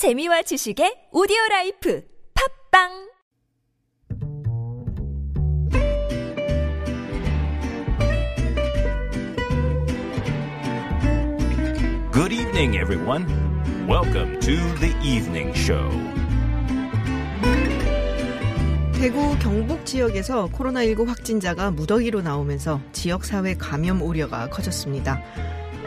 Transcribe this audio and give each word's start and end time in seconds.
재미와 0.00 0.40
지식의 0.40 1.10
오디오 1.12 1.36
life 1.50 2.02
팟빵 2.32 2.88
Good 12.14 12.32
evening, 12.32 12.78
everyone. 12.78 13.26
Welcome 13.86 14.40
to 14.40 14.56
the 14.80 14.96
evening 15.04 15.52
show. 15.54 15.90
대구 18.94 19.38
경북 19.38 19.84
지역에서 19.84 20.48
코로나19 20.48 21.08
확진자가 21.08 21.70
무더기로 21.72 22.22
나오면서 22.22 22.80
지역사회 22.92 23.56
감염 23.58 24.00
우려가 24.00 24.48
커졌습니다. 24.48 25.20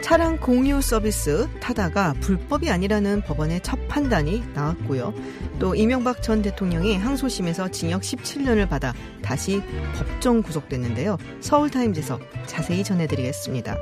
차량 0.04 0.36
공유 0.36 0.82
서비스 0.82 1.48
타다가 1.60 2.12
불법이 2.20 2.70
아니라는 2.70 3.22
법원의 3.22 3.62
첫 3.62 3.88
판단이 3.88 4.44
나왔고요. 4.52 5.14
또 5.58 5.74
이명박 5.74 6.22
전 6.22 6.42
대통령이 6.42 6.98
항소심에서 6.98 7.70
징역 7.70 8.02
17년을 8.02 8.68
받아 8.68 8.92
다시 9.22 9.62
법정 9.96 10.42
구속됐는데요. 10.42 11.16
서울타임즈에서 11.40 12.20
자세히 12.44 12.84
전해드리겠습니다. 12.84 13.78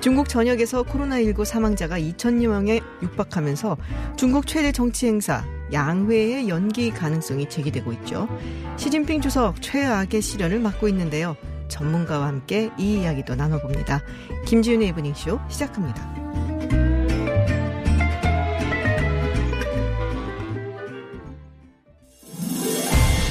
중국 0.00 0.28
전역에서 0.28 0.82
코로나19 0.82 1.46
사망자가 1.46 1.98
2천여 1.98 2.48
명에 2.48 2.82
육박하면서 3.00 3.78
중국 4.16 4.46
최대 4.46 4.72
정치 4.72 5.06
행사 5.06 5.42
양회의 5.72 6.50
연기 6.50 6.90
가능성이 6.90 7.48
제기되고 7.48 7.94
있죠. 7.94 8.28
시진핑 8.76 9.22
주석 9.22 9.62
최악의 9.62 10.20
시련을 10.20 10.60
맞고 10.60 10.86
있는데요. 10.88 11.34
전문가와 11.68 12.26
함께 12.26 12.70
이 12.78 13.00
이야기도 13.00 13.34
나눠봅니다. 13.34 14.00
김지윤의 14.46 14.88
이브닝쇼 14.88 15.40
시작합니다. 15.48 16.02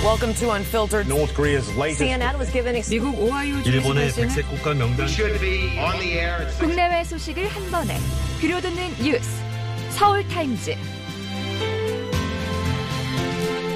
Welcome 0.03 0.33
to 0.35 0.51
Unfiltered. 0.51 1.07
North 1.07 1.33
Korea's 1.33 1.67
latest 1.75 1.99
CNN 2.03 2.37
was 2.37 2.51
given 2.51 2.75
ex- 2.75 2.89
미국 2.89 3.17
오하이오 3.19 3.57
일본의 3.65 4.11
백색 4.13 4.47
국가 4.49 4.73
명단 4.73 5.07
should 5.07 5.39
be 5.39 5.77
on 5.79 5.97
the 5.99 6.13
air 6.19 6.41
at 6.45 6.53
국내외 6.59 7.03
소식을 7.03 7.47
한 7.47 7.71
번에 7.71 7.97
들려듣는 8.39 9.03
뉴스 9.03 9.27
서울 9.91 10.27
타임즈 10.27 10.75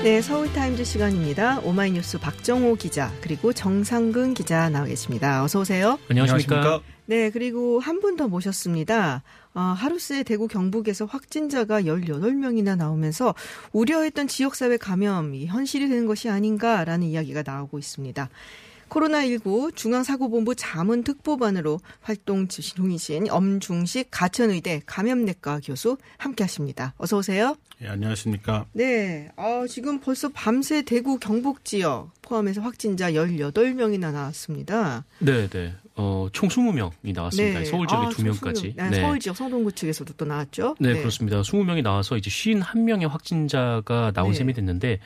네, 0.03 0.21
서울타임즈 0.21 0.85
시간입니다. 0.85 1.59
오마이뉴스 1.59 2.19
박정호 2.19 2.75
기자 2.75 3.11
그리고 3.21 3.51
정상근 3.51 4.33
기자 4.33 4.69
나와 4.69 4.85
계십니다. 4.85 5.43
어서 5.43 5.59
오세요. 5.59 5.99
안녕하십니까? 6.09 6.61
네, 7.05 7.29
그리고 7.31 7.79
한 7.79 7.99
분 7.99 8.15
더 8.15 8.27
모셨습니다. 8.29 9.23
어, 9.53 9.59
하루 9.59 9.99
새 9.99 10.23
대구 10.23 10.47
경북에서 10.47 11.05
확진자가 11.05 11.81
18명이나 11.81 12.77
나오면서 12.77 13.35
우려했던 13.73 14.27
지역사회 14.27 14.77
감염이 14.77 15.47
현실이 15.47 15.89
되는 15.89 16.05
것이 16.05 16.29
아닌가라는 16.29 17.05
이야기가 17.07 17.43
나오고 17.45 17.77
있습니다. 17.77 18.29
코로나19 18.89 19.75
중앙사고본부 19.75 20.55
자문특보반으로 20.55 21.79
활동 22.01 22.47
중이신 22.47 23.29
엄중식 23.29 24.07
가천의대 24.11 24.81
감염내과 24.85 25.61
교수 25.63 25.97
함께 26.17 26.43
하십니다. 26.43 26.93
어서 26.97 27.17
오세요. 27.17 27.55
예, 27.81 27.87
안녕하십니까? 27.87 28.65
네, 28.73 29.29
아, 29.37 29.65
지금 29.69 30.01
벌써 30.01 30.27
밤새 30.29 30.81
대구 30.81 31.17
경북 31.17 31.63
지역 31.63 32.11
포함해서 32.21 32.61
확진자 32.61 33.11
18명이나 33.11 34.11
나왔습니다. 34.11 35.05
네, 35.19 35.47
네. 35.47 35.73
어, 35.95 36.27
총 36.33 36.49
20명이 36.49 37.13
나왔습니다. 37.13 37.63
서울 37.65 37.87
지역에 37.87 38.07
아, 38.07 38.09
두 38.09 38.23
명까지. 38.23 38.73
네, 38.75 39.01
서울 39.01 39.19
지역 39.19 39.37
성동구 39.37 39.71
측에서도 39.71 40.13
또 40.17 40.25
나왔죠. 40.25 40.75
네, 40.79 40.93
그렇습니다. 40.93 41.41
20명이 41.41 41.81
나와서 41.81 42.17
이제 42.17 42.29
51명의 42.29 43.07
확진자가 43.07 44.11
나온 44.13 44.31
네. 44.31 44.37
셈이 44.37 44.53
됐는데 44.53 44.99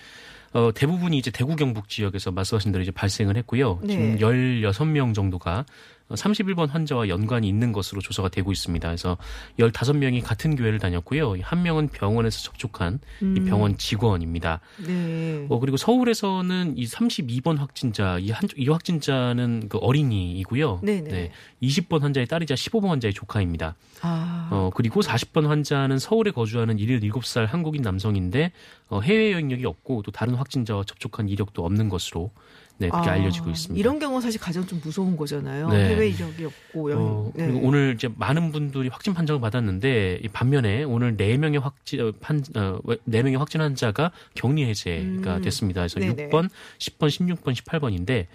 어, 0.53 0.71
대부분이 0.73 1.17
이제 1.17 1.31
대구 1.31 1.55
경북 1.55 1.89
지역에서 1.89 2.31
말씀하신 2.31 2.71
대로 2.71 2.81
이제 2.81 2.91
발생을 2.91 3.35
했고요. 3.37 3.79
네. 3.83 3.87
지금 3.93 4.17
16명 4.17 5.13
정도가 5.13 5.65
31번 6.09 6.69
환자와 6.69 7.07
연관이 7.09 7.47
있는 7.47 7.71
것으로 7.71 8.01
조사가 8.01 8.29
되고 8.29 8.51
있습니다. 8.51 8.87
그래서 8.87 9.17
15명이 9.59 10.23
같은 10.23 10.55
교회를 10.55 10.79
다녔고요. 10.79 11.35
한 11.41 11.63
명은 11.63 11.89
병원에서 11.89 12.41
접촉한 12.41 12.99
이 13.21 13.39
병원 13.41 13.77
직원입니다. 13.77 14.59
네. 14.85 15.45
어, 15.49 15.59
그리고 15.59 15.77
서울에서는 15.77 16.77
이 16.77 16.85
32번 16.85 17.57
확진자, 17.57 18.19
이, 18.19 18.31
한, 18.31 18.47
이 18.55 18.67
확진자는 18.67 19.69
그 19.69 19.77
어린이이고요. 19.79 20.81
네네. 20.83 21.31
20번 21.61 22.01
환자의 22.01 22.27
딸이자 22.27 22.55
15번 22.55 22.87
환자의 22.87 23.13
조카입니다. 23.13 23.75
아, 24.01 24.49
어, 24.51 24.69
그리고 24.75 25.01
40번 25.01 25.47
환자는 25.47 25.97
서울에 25.97 26.31
거주하는 26.31 26.77
77살 26.77 27.47
한국인 27.47 27.81
남성인데 27.81 28.51
어, 28.89 28.99
해외 29.01 29.31
여행력이 29.31 29.65
없고 29.65 30.01
또 30.03 30.11
다른 30.11 30.35
확진자와 30.35 30.83
접촉한 30.83 31.29
이력도 31.29 31.65
없는 31.65 31.89
것으로 31.89 32.31
네, 32.77 32.89
그렇게 32.89 33.09
아, 33.09 33.13
알려지고 33.13 33.49
있습니다. 33.51 33.79
이런 33.79 33.99
경우가 33.99 34.21
사실 34.21 34.39
가장 34.39 34.65
좀 34.65 34.81
무서운 34.83 35.15
거잖아요. 35.15 35.69
네. 35.69 35.89
해외 35.89 36.09
이력이 36.09 36.45
없고 36.45 36.91
여행. 36.91 37.05
어, 37.05 37.31
네. 37.35 37.47
그리고 37.47 37.67
오늘 37.67 37.93
이제 37.95 38.09
많은 38.15 38.51
분들이 38.51 38.89
확진 38.89 39.13
판정을 39.13 39.39
받았는데 39.41 40.19
이 40.23 40.27
반면에 40.27 40.83
오늘 40.83 41.15
4명의 41.15 41.61
확진 41.61 42.01
어, 42.01 42.11
판 42.19 42.43
어, 42.55 42.79
4명의 43.07 43.37
확진 43.37 43.61
환자가 43.61 44.11
격리 44.33 44.65
해제가 44.65 45.37
음. 45.37 45.41
됐습니다. 45.41 45.81
그래서 45.81 45.99
네네. 45.99 46.29
6번, 46.29 46.49
10번, 46.79 47.37
16번, 47.37 47.55
18번인데 47.55 48.27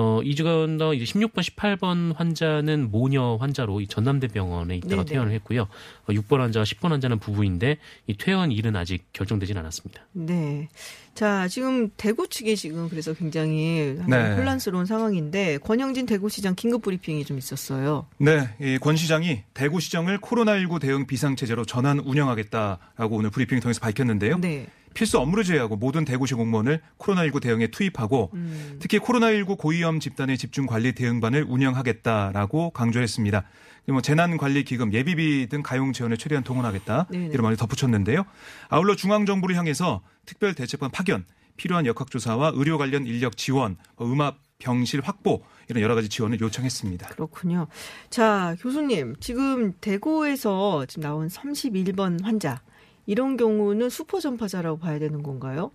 어, 0.00 0.22
이주간 0.22 0.78
더 0.78 0.94
이제 0.94 1.04
16번, 1.04 1.42
18번 1.42 2.14
환자는 2.14 2.92
모녀 2.92 3.34
환자로 3.34 3.80
이 3.80 3.88
전남대병원에 3.88 4.76
있다가 4.76 5.02
네네. 5.02 5.04
퇴원을 5.06 5.32
했고요. 5.32 5.62
어, 5.62 6.12
6번 6.12 6.38
환자와 6.38 6.62
10번 6.64 6.90
환자는 6.90 7.18
부부인데 7.18 7.78
이 8.06 8.16
퇴원 8.16 8.52
일은 8.52 8.76
아직 8.76 9.12
결정되진 9.12 9.58
않았습니다. 9.58 10.00
네. 10.12 10.68
자, 11.14 11.48
지금 11.48 11.90
대구 11.96 12.28
측이 12.28 12.54
지금 12.54 12.88
그래서 12.88 13.12
굉장히 13.12 13.98
네. 14.06 14.36
혼란스러운 14.36 14.86
상황인데 14.86 15.58
권영진 15.58 16.06
대구시장 16.06 16.54
긴급 16.54 16.82
브리핑이 16.82 17.24
좀 17.24 17.36
있었어요. 17.36 18.06
네, 18.18 18.54
이권 18.60 18.94
시장이 18.94 19.42
대구시정을 19.52 20.18
코로나19 20.18 20.80
대응 20.80 21.08
비상체제로 21.08 21.64
전환 21.64 21.98
운영하겠다라고 21.98 23.16
오늘 23.16 23.30
브리핑을 23.30 23.60
통해서 23.60 23.80
밝혔는데요. 23.80 24.38
네. 24.38 24.68
필수 24.94 25.18
업무를 25.18 25.44
제외하고 25.44 25.76
모든 25.76 26.04
대구시 26.04 26.34
공무원을 26.34 26.80
코로나19 26.98 27.42
대응에 27.42 27.68
투입하고 27.68 28.30
음. 28.34 28.78
특히 28.80 28.98
코로나19 28.98 29.58
고위험 29.58 30.00
집단의 30.00 30.38
집중 30.38 30.66
관리 30.66 30.92
대응반을 30.92 31.44
운영하겠다라고 31.48 32.70
강조했습니다. 32.70 33.44
뭐 33.88 34.02
재난관리기금, 34.02 34.92
예비비 34.92 35.48
등 35.48 35.62
가용 35.62 35.92
재원을 35.92 36.18
최대한 36.18 36.44
동원하겠다 36.44 37.06
네네. 37.10 37.26
이런 37.32 37.42
말을 37.42 37.56
덧붙였는데요. 37.56 38.24
아울러 38.68 38.94
중앙정부를 38.94 39.56
향해서 39.56 40.02
특별 40.26 40.54
대책반 40.54 40.90
파견, 40.90 41.24
필요한 41.56 41.86
역학조사와 41.86 42.52
의료 42.54 42.76
관련 42.76 43.06
인력 43.06 43.36
지원, 43.36 43.76
뭐 43.96 44.10
음압 44.12 44.36
병실 44.58 45.00
확보 45.02 45.42
이런 45.68 45.82
여러 45.82 45.94
가지 45.94 46.08
지원을 46.08 46.40
요청했습니다. 46.40 47.08
그렇군요. 47.08 47.68
자, 48.10 48.56
교수님, 48.60 49.16
지금 49.20 49.72
대구에서 49.80 50.84
지금 50.86 51.02
나온 51.02 51.28
31번 51.28 52.22
환자 52.24 52.60
이런 53.08 53.38
경우는 53.38 53.88
슈퍼 53.88 54.20
전파자라고 54.20 54.78
봐야 54.78 54.98
되는 54.98 55.22
건가요? 55.22 55.70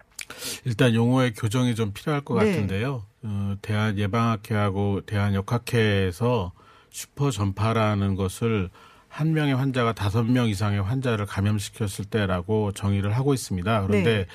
일단 0.65 0.93
용어의 0.93 1.33
교정이 1.33 1.73
좀 1.73 1.91
필요할 1.91 2.21
것 2.21 2.37
네. 2.37 2.51
같은데요. 2.51 3.03
어, 3.23 3.55
대한 3.63 3.97
예방학회하고 3.97 5.01
대한 5.07 5.33
역학회에서 5.33 6.51
슈퍼 6.91 7.31
전파라는 7.31 8.13
것을 8.13 8.69
한 9.07 9.33
명의 9.33 9.55
환자가 9.55 9.93
다섯 9.93 10.23
명 10.25 10.47
이상의 10.47 10.83
환자를 10.83 11.25
감염시켰을 11.25 12.05
때라고 12.05 12.71
정의를 12.71 13.17
하고 13.17 13.33
있습니다. 13.33 13.87
그런데 13.87 14.17
네. 14.17 14.25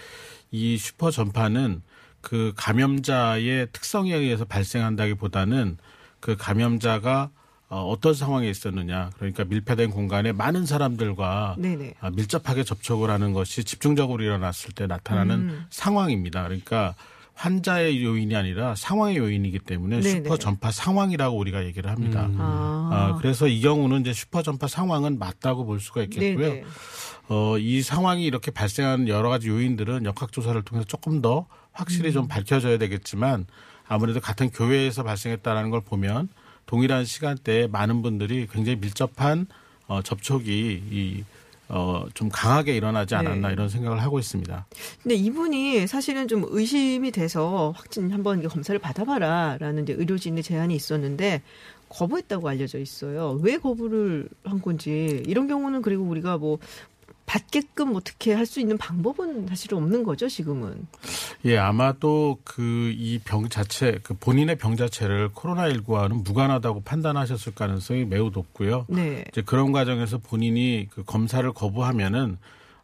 이 0.51 0.77
슈퍼 0.77 1.13
전파는 1.13 1.83
그 2.21 2.53
감염자의 2.57 3.69
특성에 3.73 4.13
의해서 4.13 4.45
발생한다기보다는 4.45 5.79
그 6.19 6.37
감염자가 6.37 7.31
어, 7.71 7.83
어떤 7.83 8.15
상황에 8.15 8.49
있었느냐. 8.49 9.11
그러니까 9.17 9.45
밀폐된 9.45 9.91
공간에 9.91 10.33
많은 10.33 10.65
사람들과 10.65 11.57
네네. 11.59 11.95
아, 12.01 12.11
밀접하게 12.11 12.65
접촉을 12.65 13.11
하는 13.11 13.33
것이 13.33 13.63
집중적으로 13.65 14.23
일어났을 14.23 14.73
때 14.73 14.87
나타나는 14.87 15.35
음. 15.35 15.67
상황입니다. 15.71 16.45
그러니까 16.45 16.95
환자의 17.35 18.03
요인이 18.03 18.35
아니라 18.35 18.75
상황의 18.75 19.19
요인이기 19.19 19.61
때문에 19.61 20.01
네네. 20.01 20.11
슈퍼 20.11 20.37
전파 20.39 20.73
상황이라고 20.73 21.37
우리가 21.37 21.65
얘기를 21.67 21.91
합니다. 21.91 22.27
음. 22.27 22.37
아, 22.41 22.89
아, 22.91 23.19
그래서 23.21 23.47
이 23.47 23.61
경우는 23.61 24.01
이제 24.01 24.13
슈퍼 24.13 24.43
전파 24.43 24.67
상황은 24.67 25.19
맞다고 25.19 25.65
볼 25.65 25.79
수가 25.79 26.03
있겠고요. 26.05 26.49
네네. 26.49 26.65
어, 27.29 27.59
이 27.59 27.83
상황이 27.83 28.25
이렇게 28.25 28.51
발생하는 28.51 29.09
여러 29.09 29.29
가지 29.29 29.49
요인들은 29.51 30.07
역학조사를 30.07 30.61
통해서 30.63 30.87
조금 30.87 31.21
더 31.21 31.47
확실히 31.73 32.11
음. 32.11 32.15
좀 32.15 32.29
밝혀져야 32.29 32.79
되겠지만 32.79 33.47
아무래도 33.87 34.21
같은 34.21 34.51
교회에서 34.51 35.05
발생했다라는 35.05 35.71
걸 35.71 35.83
보면 35.83 36.29
동일한 36.69 37.07
시간대에 37.07 37.67
많은 37.67 38.03
분들이 38.03 38.47
굉장히 38.47 38.77
밀접한 38.77 39.47
어, 39.87 40.03
접촉이 40.03 40.45
이 40.47 41.25
어, 41.71 42.05
좀 42.15 42.29
강하게 42.31 42.77
일어나지 42.77 43.15
않았나 43.15 43.49
네. 43.49 43.55
이런 43.55 43.69
생각을 43.69 44.01
하고 44.03 44.19
있습니다. 44.19 44.67
근데 45.03 45.15
이분이 45.15 45.87
사실은 45.87 46.29
좀 46.29 46.45
의심이 46.47 47.11
돼서 47.11 47.73
확진 47.75 48.11
한번 48.13 48.47
검사를 48.47 48.79
받아봐라 48.79 49.57
라는 49.59 49.83
이제 49.83 49.95
의료진의 49.95 50.43
제안이 50.43 50.75
있었는데 50.75 51.43
거부했다고 51.89 52.49
알려져 52.49 52.79
있어요. 52.79 53.41
왜 53.43 53.57
거부를 53.57 54.29
한 54.45 54.61
건지 54.61 55.23
이런 55.27 55.49
경우는 55.49 55.81
그리고 55.81 56.05
우리가 56.05 56.37
뭐 56.37 56.59
받게끔 57.29 57.95
어떻게 57.95 58.33
할 58.33 58.47
수 58.47 58.59
있는 58.61 58.79
방법은 58.79 59.47
사실 59.49 59.75
없는 59.75 60.03
거죠, 60.03 60.27
지금은. 60.29 60.87
예, 61.45 61.59
아마도 61.59 62.39
그 62.45 62.91
이 62.97 63.21
병 63.23 63.49
자체, 63.51 63.99
그 64.03 64.15
본인의 64.15 64.57
병 64.57 64.75
자체를 64.77 65.29
코로나 65.35 65.69
19와는 65.69 66.25
무관하다고 66.25 66.83
판단하셨을 66.85 67.55
가능성이 67.55 68.07
매우 68.07 68.31
높고요. 68.33 68.87
네. 68.89 69.25
이제 69.29 69.43
그런 69.43 69.73
과정에서 69.73 70.17
본인이 70.19 70.89
그 70.91 71.05
검사를 71.05 71.51
거부하면은 71.53 72.39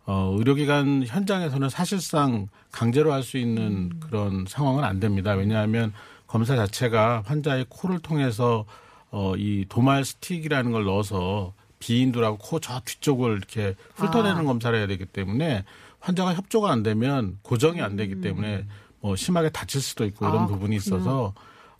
어, 0.06 0.34
의료기관 0.38 1.04
현장에서는 1.06 1.70
사실상 1.70 2.48
강제로 2.70 3.12
할 3.14 3.22
수 3.22 3.38
있는 3.38 3.98
그런 4.00 4.44
상황은 4.46 4.84
안 4.84 5.00
됩니다. 5.00 5.32
왜냐하면 5.32 5.94
검사 6.26 6.54
자체가 6.56 7.22
환자의 7.24 7.64
코를 7.70 8.00
통해서 8.00 8.66
어, 9.10 9.34
이 9.36 9.64
도말 9.70 10.04
스틱이라는 10.04 10.72
걸 10.72 10.84
넣어서 10.84 11.54
비인두라고 11.84 12.38
코 12.38 12.60
저 12.60 12.80
뒤쪽을 12.84 13.36
이렇게 13.36 13.74
훑어내는 13.96 14.40
아. 14.40 14.44
검사를 14.44 14.76
해야 14.78 14.86
되기 14.86 15.04
때문에 15.04 15.64
환자가 16.00 16.34
협조가 16.34 16.70
안 16.70 16.82
되면 16.82 17.38
고정이 17.42 17.82
안 17.82 17.96
되기 17.96 18.20
때문에 18.22 18.64
뭐 19.00 19.16
심하게 19.16 19.50
다칠 19.50 19.82
수도 19.82 20.06
있고 20.06 20.26
이런 20.26 20.44
아, 20.44 20.46
부분이. 20.46 20.76
있어서 20.76 21.34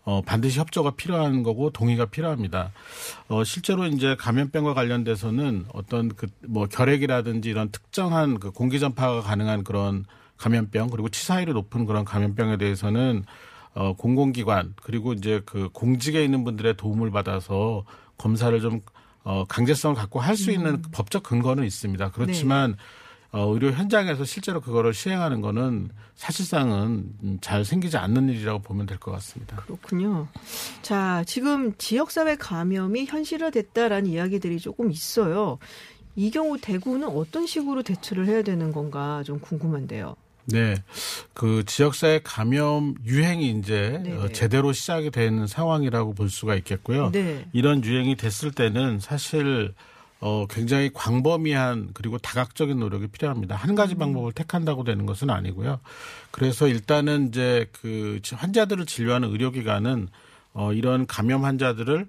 어, 0.05 0.21
반드시 0.21 0.59
협조가 0.61 0.91
필요한 0.97 1.43
거고 1.43 1.71
동의가 1.71 2.05
필요합니다. 2.05 2.73
어, 3.29 3.43
실제로 3.45 3.87
이제 3.87 4.15
감염병과 4.19 4.75
관련돼서는 4.75 5.65
어떤 5.73 6.09
그 6.15 6.27
뭐 6.47 6.67
결핵이라든지 6.67 7.49
이런 7.49 7.71
특정한 7.71 8.39
그 8.39 8.51
공기 8.51 8.79
전파가 8.81 9.23
가능한 9.23 9.65
그런 9.65 10.05
감염병 10.37 10.91
그리고 10.91 11.09
치사율이 11.09 11.55
높은 11.55 11.87
그런 11.87 12.05
감염병에 12.05 12.59
대해서는 12.59 13.25
어, 13.75 13.95
공공기관 13.97 14.75
그리고 14.83 15.15
이제 15.15 15.41
그 15.47 15.71
공직에 15.73 16.23
있는 16.23 16.45
분들의 16.45 16.77
도움을 16.77 17.11
받아서 17.11 17.85
검사를 18.19 18.59
좀 18.61 18.81
어, 19.25 19.45
강제성을 19.47 19.97
갖고 19.97 20.21
할 20.21 20.37
수 20.37 20.51
있는 20.53 20.83
그 20.83 20.91
법적 20.91 21.23
근거는 21.23 21.65
있습니다. 21.65 22.11
그렇지만 22.13 22.77
어, 23.33 23.47
의료 23.53 23.73
현장에서 23.73 24.25
실제로 24.25 24.61
그거를 24.61 24.95
시행하는 24.95 25.41
거는 25.41 25.91
사실상은 26.15 27.13
음, 27.25 27.39
잘 27.41 27.65
생기지 27.65 27.97
않는 27.97 28.29
일이라고 28.29 28.61
보면 28.61 28.87
될 28.87 28.99
것 28.99 29.11
같습니다. 29.13 29.57
그렇군요. 29.57 30.29
자, 30.83 31.25
지금 31.27 31.75
지역사회 31.77 32.37
감염이 32.37 33.07
현실화됐다라는 33.07 34.09
이야기들이 34.09 34.61
조금 34.61 34.93
있어요. 34.93 35.59
이 36.17 36.31
경우 36.31 36.59
대구는 36.61 37.09
어떤 37.09 37.47
식으로 37.47 37.83
대처를 37.83 38.27
해야 38.29 38.43
되는 38.43 38.71
건가 38.71 39.23
좀 39.25 39.41
궁금한데요. 39.41 40.15
네. 40.47 40.83
그 41.33 41.65
지역사회 41.65 42.21
감염 42.23 42.95
유행이 43.05 43.51
이제 43.51 44.01
네네. 44.03 44.17
어, 44.17 44.29
제대로 44.29 44.73
시작이 44.73 45.11
된 45.11 45.47
상황이라고 45.47 46.15
볼 46.15 46.31
수가 46.31 46.55
있겠고요. 46.57 47.11
네. 47.13 47.47
이런 47.53 47.85
유행이 47.85 48.17
됐을 48.17 48.51
때는 48.51 49.01
사실 49.01 49.75
어 50.21 50.47
굉장히 50.49 50.91
광범위한 50.93 51.91
그리고 51.93 52.19
다각적인 52.19 52.79
노력이 52.79 53.09
필요합니다. 53.09 53.57
한 53.57 53.71
음. 53.71 53.75
가지 53.75 53.95
방법을 53.95 54.33
택한다고 54.33 54.85
되는 54.85 55.07
것은 55.07 55.29
아니고요. 55.29 55.81
그래서 56.31 56.67
일단은 56.67 57.29
이제 57.29 57.67
그 57.73 58.21
환자들을 58.33 58.87
진료하는 58.87 59.31
의료기관은 59.31 60.09
어 60.55 60.73
이런 60.73 61.07
감염 61.07 61.45
환자들을 61.45 62.01
어, 62.03 62.07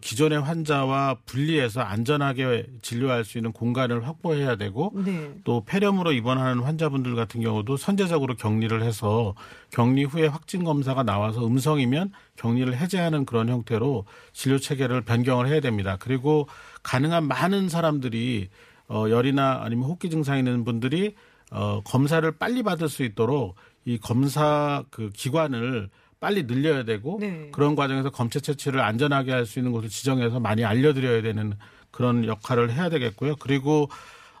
기존의 0.00 0.40
환자와 0.40 1.18
분리해서 1.26 1.80
안전하게 1.80 2.66
진료할 2.82 3.24
수 3.24 3.38
있는 3.38 3.52
공간을 3.52 4.06
확보해야 4.06 4.56
되고 4.56 4.92
네. 4.94 5.32
또 5.44 5.64
폐렴으로 5.64 6.12
입원하는 6.12 6.62
환자분들 6.62 7.14
같은 7.14 7.40
경우도 7.40 7.76
선제적으로 7.76 8.34
격리를 8.34 8.82
해서 8.82 9.34
격리 9.70 10.04
후에 10.04 10.26
확진 10.26 10.64
검사가 10.64 11.04
나와서 11.04 11.46
음성이면 11.46 12.12
격리를 12.36 12.76
해제하는 12.76 13.24
그런 13.24 13.48
형태로 13.48 14.04
진료 14.32 14.58
체계를 14.58 15.02
변경을 15.02 15.46
해야 15.46 15.60
됩니다. 15.60 15.96
그리고 16.00 16.48
가능한 16.82 17.28
많은 17.28 17.68
사람들이 17.68 18.48
어 18.88 19.06
열이나 19.08 19.60
아니면 19.62 19.84
호흡기 19.84 20.10
증상 20.10 20.38
있는 20.38 20.64
분들이 20.64 21.14
어 21.50 21.80
검사를 21.84 22.28
빨리 22.32 22.62
받을 22.64 22.88
수 22.88 23.04
있도록 23.04 23.54
이 23.84 23.98
검사 23.98 24.84
그 24.90 25.10
기관을 25.10 25.90
빨리 26.26 26.44
늘려야 26.44 26.82
되고 26.82 27.18
네. 27.20 27.50
그런 27.52 27.76
과정에서 27.76 28.10
검체 28.10 28.40
채취를 28.40 28.80
안전하게 28.80 29.30
할 29.30 29.46
수 29.46 29.60
있는 29.60 29.70
곳을 29.70 29.88
지정해서 29.88 30.40
많이 30.40 30.64
알려드려야 30.64 31.22
되는 31.22 31.52
그런 31.92 32.24
역할을 32.24 32.72
해야 32.72 32.88
되겠고요. 32.88 33.36
그리고 33.36 33.88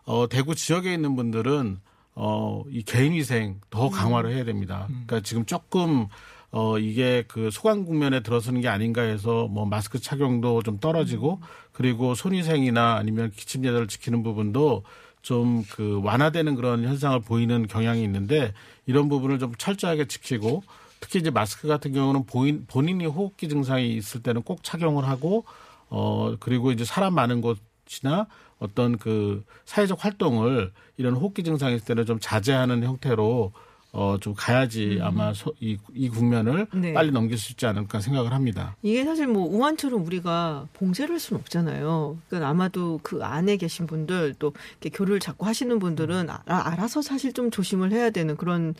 어, 0.04 0.28
대구 0.28 0.56
지역에 0.56 0.92
있는 0.92 1.14
분들은 1.14 1.78
어, 2.16 2.64
이 2.70 2.82
개인 2.82 3.12
위생 3.12 3.60
더 3.70 3.88
강화를 3.88 4.32
해야 4.32 4.42
됩니다. 4.42 4.88
그러니까 4.88 5.20
지금 5.20 5.44
조금 5.46 6.08
어, 6.50 6.76
이게 6.76 7.22
그 7.28 7.52
소강 7.52 7.84
국면에 7.84 8.18
들어서는 8.18 8.62
게 8.62 8.68
아닌가 8.68 9.02
해서 9.02 9.46
뭐 9.46 9.64
마스크 9.64 10.00
착용도 10.00 10.64
좀 10.64 10.80
떨어지고 10.80 11.40
그리고 11.70 12.16
손위생이나 12.16 12.96
아니면 12.96 13.30
기침제를 13.30 13.86
지키는 13.86 14.24
부분도 14.24 14.82
좀 15.22 15.62
그 15.70 16.00
완화되는 16.02 16.56
그런 16.56 16.82
현상을 16.82 17.20
보이는 17.20 17.68
경향이 17.68 18.02
있는데 18.02 18.52
이런 18.86 19.08
부분을 19.08 19.38
좀 19.38 19.52
철저하게 19.56 20.06
지키고 20.06 20.64
특히 21.00 21.20
이제 21.20 21.30
마스크 21.30 21.68
같은 21.68 21.92
경우는 21.92 22.26
본인, 22.26 22.64
본인이 22.66 23.06
호흡기 23.06 23.48
증상이 23.48 23.94
있을 23.94 24.22
때는 24.22 24.42
꼭 24.42 24.62
착용을 24.62 25.06
하고 25.06 25.44
어 25.88 26.36
그리고 26.40 26.72
이제 26.72 26.84
사람 26.84 27.14
많은 27.14 27.40
곳이나 27.40 28.26
어떤 28.58 28.96
그 28.96 29.44
사회적 29.64 30.04
활동을 30.04 30.72
이런 30.96 31.14
호흡기 31.14 31.44
있을 31.74 31.86
때는 31.86 32.06
좀 32.06 32.18
자제하는 32.20 32.82
형태로 32.82 33.52
어 33.98 34.18
좀 34.20 34.34
가야지 34.36 34.98
아마 35.00 35.32
소, 35.32 35.54
이, 35.60 35.78
이 35.94 36.08
국면을 36.10 36.66
네. 36.74 36.92
빨리 36.92 37.10
넘길 37.10 37.38
수 37.38 37.52
있지 37.52 37.64
않을까 37.66 38.00
생각을 38.00 38.32
합니다. 38.32 38.76
이게 38.82 39.04
사실 39.04 39.26
뭐 39.26 39.46
우한처럼 39.48 40.04
우리가 40.04 40.68
봉쇄를 40.74 41.14
할 41.14 41.20
수는 41.20 41.40
없잖아요. 41.40 42.18
그러니까 42.28 42.50
아마도 42.50 43.00
그 43.02 43.24
안에 43.24 43.56
계신 43.56 43.86
분들 43.86 44.34
또 44.38 44.52
이렇게 44.80 44.90
교류를 44.90 45.18
자꾸 45.20 45.46
하시는 45.46 45.78
분들은 45.78 46.28
아- 46.28 46.42
알아 46.46 46.88
서 46.88 47.00
사실 47.00 47.32
좀 47.32 47.50
조심을 47.50 47.90
해야 47.92 48.10
되는 48.10 48.36
그런 48.36 48.74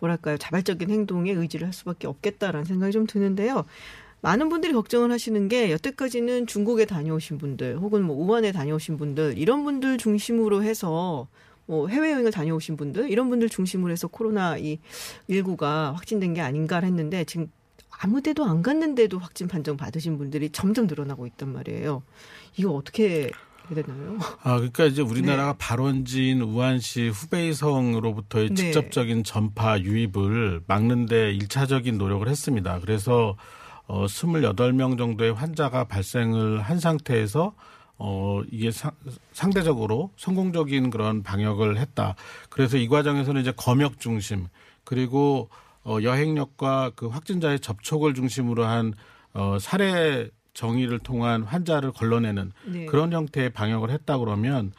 뭐랄까요 0.00 0.36
자발적인 0.36 0.90
행동에 0.90 1.32
의지를 1.32 1.66
할 1.66 1.72
수밖에 1.72 2.06
없겠다라는 2.06 2.64
생각이 2.64 2.92
좀 2.92 3.06
드는데요. 3.06 3.64
많은 4.20 4.48
분들이 4.48 4.72
걱정을 4.72 5.12
하시는 5.12 5.48
게 5.48 5.70
여태까지는 5.70 6.46
중국에 6.46 6.84
다녀오신 6.86 7.38
분들 7.38 7.78
혹은 7.78 8.02
뭐 8.04 8.16
우한에 8.16 8.50
다녀오신 8.52 8.96
분들 8.98 9.38
이런 9.38 9.62
분들 9.64 9.96
중심으로 9.98 10.62
해서 10.64 11.28
뭐 11.68 11.86
해외여행을 11.86 12.32
다녀오신 12.32 12.78
분들 12.78 13.10
이런 13.10 13.28
분들 13.28 13.50
중심으로 13.50 13.92
해서 13.92 14.08
코로나 14.08 14.56
이 14.56 14.78
19가 15.28 15.92
확진된 15.92 16.32
게 16.32 16.40
아닌가 16.40 16.80
했는데 16.80 17.24
지금 17.24 17.52
아무 17.90 18.22
데도 18.22 18.44
안 18.46 18.62
갔는데도 18.62 19.18
확진 19.18 19.48
판정 19.48 19.76
받으신 19.76 20.16
분들이 20.16 20.48
점점 20.50 20.86
늘어나고 20.86 21.26
있단 21.26 21.52
말이에요. 21.52 22.02
이거 22.56 22.70
어떻게 22.70 23.30
해야 23.70 23.82
되나요? 23.82 24.18
아, 24.42 24.54
그러니까 24.54 24.86
이제 24.86 25.02
우리나라가 25.02 25.52
네. 25.52 25.58
발원지인 25.58 26.40
우한시 26.40 27.08
후베이성으로부터의 27.08 28.48
네. 28.48 28.54
직접적인 28.54 29.24
전파 29.24 29.78
유입을 29.78 30.62
막는데 30.66 31.32
일차적인 31.32 31.98
노력을 31.98 32.26
했습니다. 32.26 32.80
그래서 32.80 33.36
어 33.86 34.06
28명 34.06 34.96
정도의 34.96 35.34
환자가 35.34 35.84
발생을 35.84 36.62
한 36.62 36.80
상태에서 36.80 37.52
어 37.98 38.42
이게 38.50 38.70
상, 38.70 38.92
상대적으로 39.32 40.10
성공적인 40.16 40.90
그런 40.90 41.22
방역을 41.22 41.78
했다. 41.78 42.14
그래서 42.48 42.76
이 42.76 42.88
과정에서는 42.88 43.40
이제 43.40 43.52
검역 43.56 43.98
중심 44.00 44.46
그리고 44.84 45.48
어 45.84 45.98
여행력과 46.02 46.92
그 46.94 47.08
확진자의 47.08 47.60
접촉을 47.60 48.14
중심으로 48.14 48.64
한 48.64 48.94
어 49.34 49.58
사례 49.60 50.30
정의를 50.54 50.98
통한 50.98 51.42
환자를 51.42 51.92
걸러내는 51.92 52.52
네. 52.66 52.86
그런 52.86 53.12
형태의 53.12 53.50
방역을 53.50 53.90
했다 53.90 54.18
그러면 54.18 54.72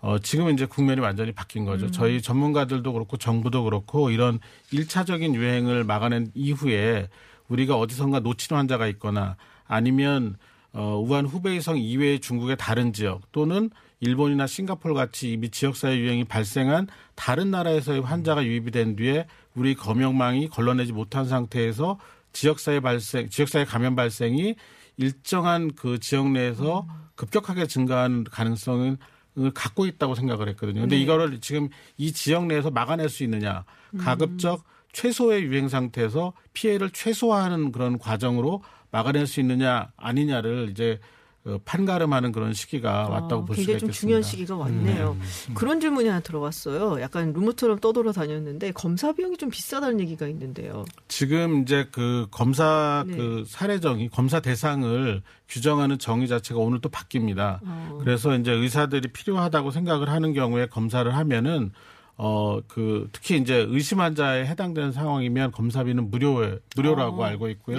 어 0.00 0.18
지금 0.18 0.50
이제 0.50 0.66
국면이 0.66 1.00
완전히 1.00 1.32
바뀐 1.32 1.64
거죠. 1.64 1.90
저희 1.90 2.20
전문가들도 2.20 2.92
그렇고 2.92 3.16
정부도 3.16 3.64
그렇고 3.64 4.10
이런 4.10 4.38
일차적인 4.70 5.34
유행을 5.34 5.84
막아낸 5.84 6.30
이후에 6.34 7.08
우리가 7.48 7.76
어디선가 7.76 8.20
놓친 8.20 8.56
환자가 8.56 8.86
있거나 8.88 9.36
아니면 9.66 10.36
어 10.74 10.98
우한 10.98 11.24
후베이성 11.26 11.78
이외의 11.78 12.20
중국의 12.20 12.56
다른 12.58 12.92
지역 12.92 13.30
또는 13.32 13.70
일본이나 14.00 14.46
싱가포르 14.46 14.94
같이 14.94 15.32
이미 15.32 15.48
지역사회 15.48 15.96
유행이 15.98 16.24
발생한 16.24 16.88
다른 17.14 17.50
나라에서의 17.50 18.02
환자가 18.02 18.44
유입이 18.44 18.72
된 18.72 18.96
뒤에 18.96 19.26
우리 19.54 19.74
검역망이 19.74 20.48
걸러내지 20.48 20.92
못한 20.92 21.26
상태에서 21.26 21.98
지역사회 22.32 22.80
발생, 22.80 23.28
지역사회 23.28 23.64
감염 23.64 23.94
발생이 23.94 24.56
일정한 24.96 25.72
그 25.74 26.00
지역 26.00 26.30
내에서 26.30 26.86
급격하게 27.14 27.66
증가한 27.66 28.24
가능성은 28.24 28.98
을 29.36 29.50
갖고 29.50 29.84
있다고 29.84 30.14
생각을 30.14 30.48
했거든요. 30.50 30.82
근데 30.82 30.94
네. 30.94 31.02
이거를 31.02 31.40
지금 31.40 31.68
이 31.96 32.12
지역 32.12 32.46
내에서 32.46 32.70
막아낼 32.70 33.08
수 33.08 33.24
있느냐. 33.24 33.64
가급적 33.98 34.62
최소의 34.92 35.42
유행 35.42 35.68
상태에서 35.68 36.32
피해를 36.52 36.90
최소화하는 36.90 37.72
그런 37.72 37.98
과정으로 37.98 38.62
막아낼 38.94 39.26
수 39.26 39.40
있느냐 39.40 39.88
아니냐를 39.96 40.68
이제 40.70 41.00
어, 41.46 41.58
판가름하는 41.64 42.32
그런 42.32 42.54
시기가 42.54 43.08
왔다고 43.08 43.42
아, 43.42 43.44
볼 43.44 43.56
수가 43.56 43.66
굉장히 43.66 43.80
좀 43.80 43.88
있겠습니다. 43.88 43.92
중요한 43.92 44.22
시기가 44.22 44.56
왔네요. 44.56 45.16
그런 45.52 45.78
질문이 45.78 46.08
하나 46.08 46.20
들어왔어요. 46.20 47.02
약간 47.02 47.34
루머처럼 47.34 47.80
떠돌아 47.80 48.12
다녔는데 48.12 48.72
검사 48.72 49.12
비용이 49.12 49.36
좀 49.36 49.50
비싸다는 49.50 50.00
얘기가 50.00 50.26
있는데요. 50.28 50.86
지금 51.08 51.60
이제 51.62 51.88
그 51.92 52.28
검사 52.30 53.04
네. 53.06 53.16
그 53.16 53.44
사례정의 53.46 54.08
검사 54.08 54.40
대상을 54.40 55.22
규정하는 55.48 55.98
정의 55.98 56.28
자체가 56.28 56.58
오늘 56.60 56.80
또 56.80 56.88
바뀝니다. 56.88 57.58
어. 57.62 57.98
그래서 58.00 58.34
이제 58.38 58.50
의사들이 58.50 59.08
필요하다고 59.12 59.70
생각을 59.70 60.08
하는 60.08 60.32
경우에 60.32 60.66
검사를 60.66 61.14
하면은 61.14 61.72
어 62.16 62.60
그 62.68 63.08
특히 63.12 63.36
이제 63.38 63.66
의심 63.68 64.00
환자에 64.00 64.46
해당되는 64.46 64.92
상황이면 64.92 65.50
검사비는 65.52 66.10
무료에 66.10 66.58
무료라고 66.76 67.22
어. 67.22 67.24
알고 67.24 67.48
있고요. 67.50 67.78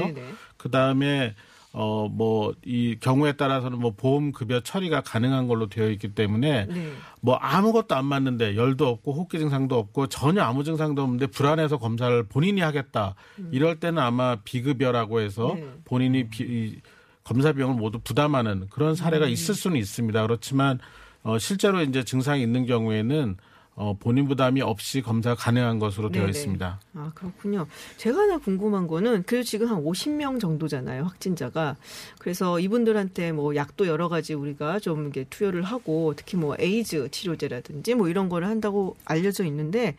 그 0.57 0.69
다음에 0.69 1.35
어 1.71 2.07
뭐 2.09 2.53
이 2.65 2.97
경우에 2.99 3.33
따라서는 3.33 3.79
뭐 3.79 3.93
보험 3.95 4.31
급여 4.31 4.61
처리가 4.61 5.01
가능한 5.01 5.47
걸로 5.47 5.67
되어 5.67 5.89
있기 5.89 6.09
때문에 6.15 6.65
네. 6.67 6.91
뭐 7.21 7.35
아무것도 7.35 7.95
안 7.95 8.05
맞는데 8.05 8.55
열도 8.55 8.87
없고 8.87 9.13
호흡기 9.13 9.39
증상도 9.39 9.77
없고 9.77 10.07
전혀 10.07 10.41
아무 10.41 10.63
증상도 10.63 11.01
없는데 11.01 11.27
불안해서 11.27 11.77
검사를 11.77 12.23
본인이 12.23 12.61
하겠다. 12.61 13.15
이럴 13.51 13.79
때는 13.79 14.01
아마 14.01 14.37
비급여라고 14.37 15.19
해서 15.19 15.53
네. 15.55 15.69
본인이 15.85 16.29
비, 16.29 16.43
이 16.43 16.81
검사 17.25 17.51
비용을 17.51 17.75
모두 17.75 17.99
부담하는 17.99 18.67
그런 18.69 18.95
사례가 18.95 19.27
있을 19.27 19.53
수는 19.55 19.77
있습니다. 19.77 20.21
그렇지만 20.21 20.79
어 21.23 21.37
실제로 21.39 21.81
이제 21.81 22.03
증상이 22.03 22.41
있는 22.41 22.65
경우에는 22.65 23.35
어 23.77 23.93
본인 23.99 24.27
부담이 24.27 24.61
없이 24.61 25.01
검사가 25.01 25.35
가능한 25.35 25.79
것으로 25.79 26.09
되어 26.09 26.21
네네. 26.21 26.31
있습니다. 26.31 26.79
아, 26.93 27.11
그렇군요. 27.13 27.67
제가 27.97 28.19
하나 28.19 28.37
궁금한 28.37 28.87
거는 28.87 29.23
그 29.23 29.43
지금 29.43 29.67
한 29.67 29.83
50명 29.83 30.39
정도잖아요, 30.39 31.03
확진자가. 31.03 31.75
그래서 32.17 32.59
이분들한테 32.61 33.33
뭐 33.33 33.53
약도 33.57 33.85
여러 33.87 34.07
가지 34.07 34.33
우리가 34.33 34.79
좀 34.79 35.07
이게 35.09 35.25
투여를 35.29 35.63
하고 35.63 36.13
특히 36.15 36.37
뭐 36.37 36.55
에이즈 36.57 37.09
치료제라든지 37.11 37.95
뭐 37.95 38.07
이런 38.07 38.29
거를 38.29 38.47
한다고 38.47 38.95
알려져 39.03 39.43
있는데 39.43 39.97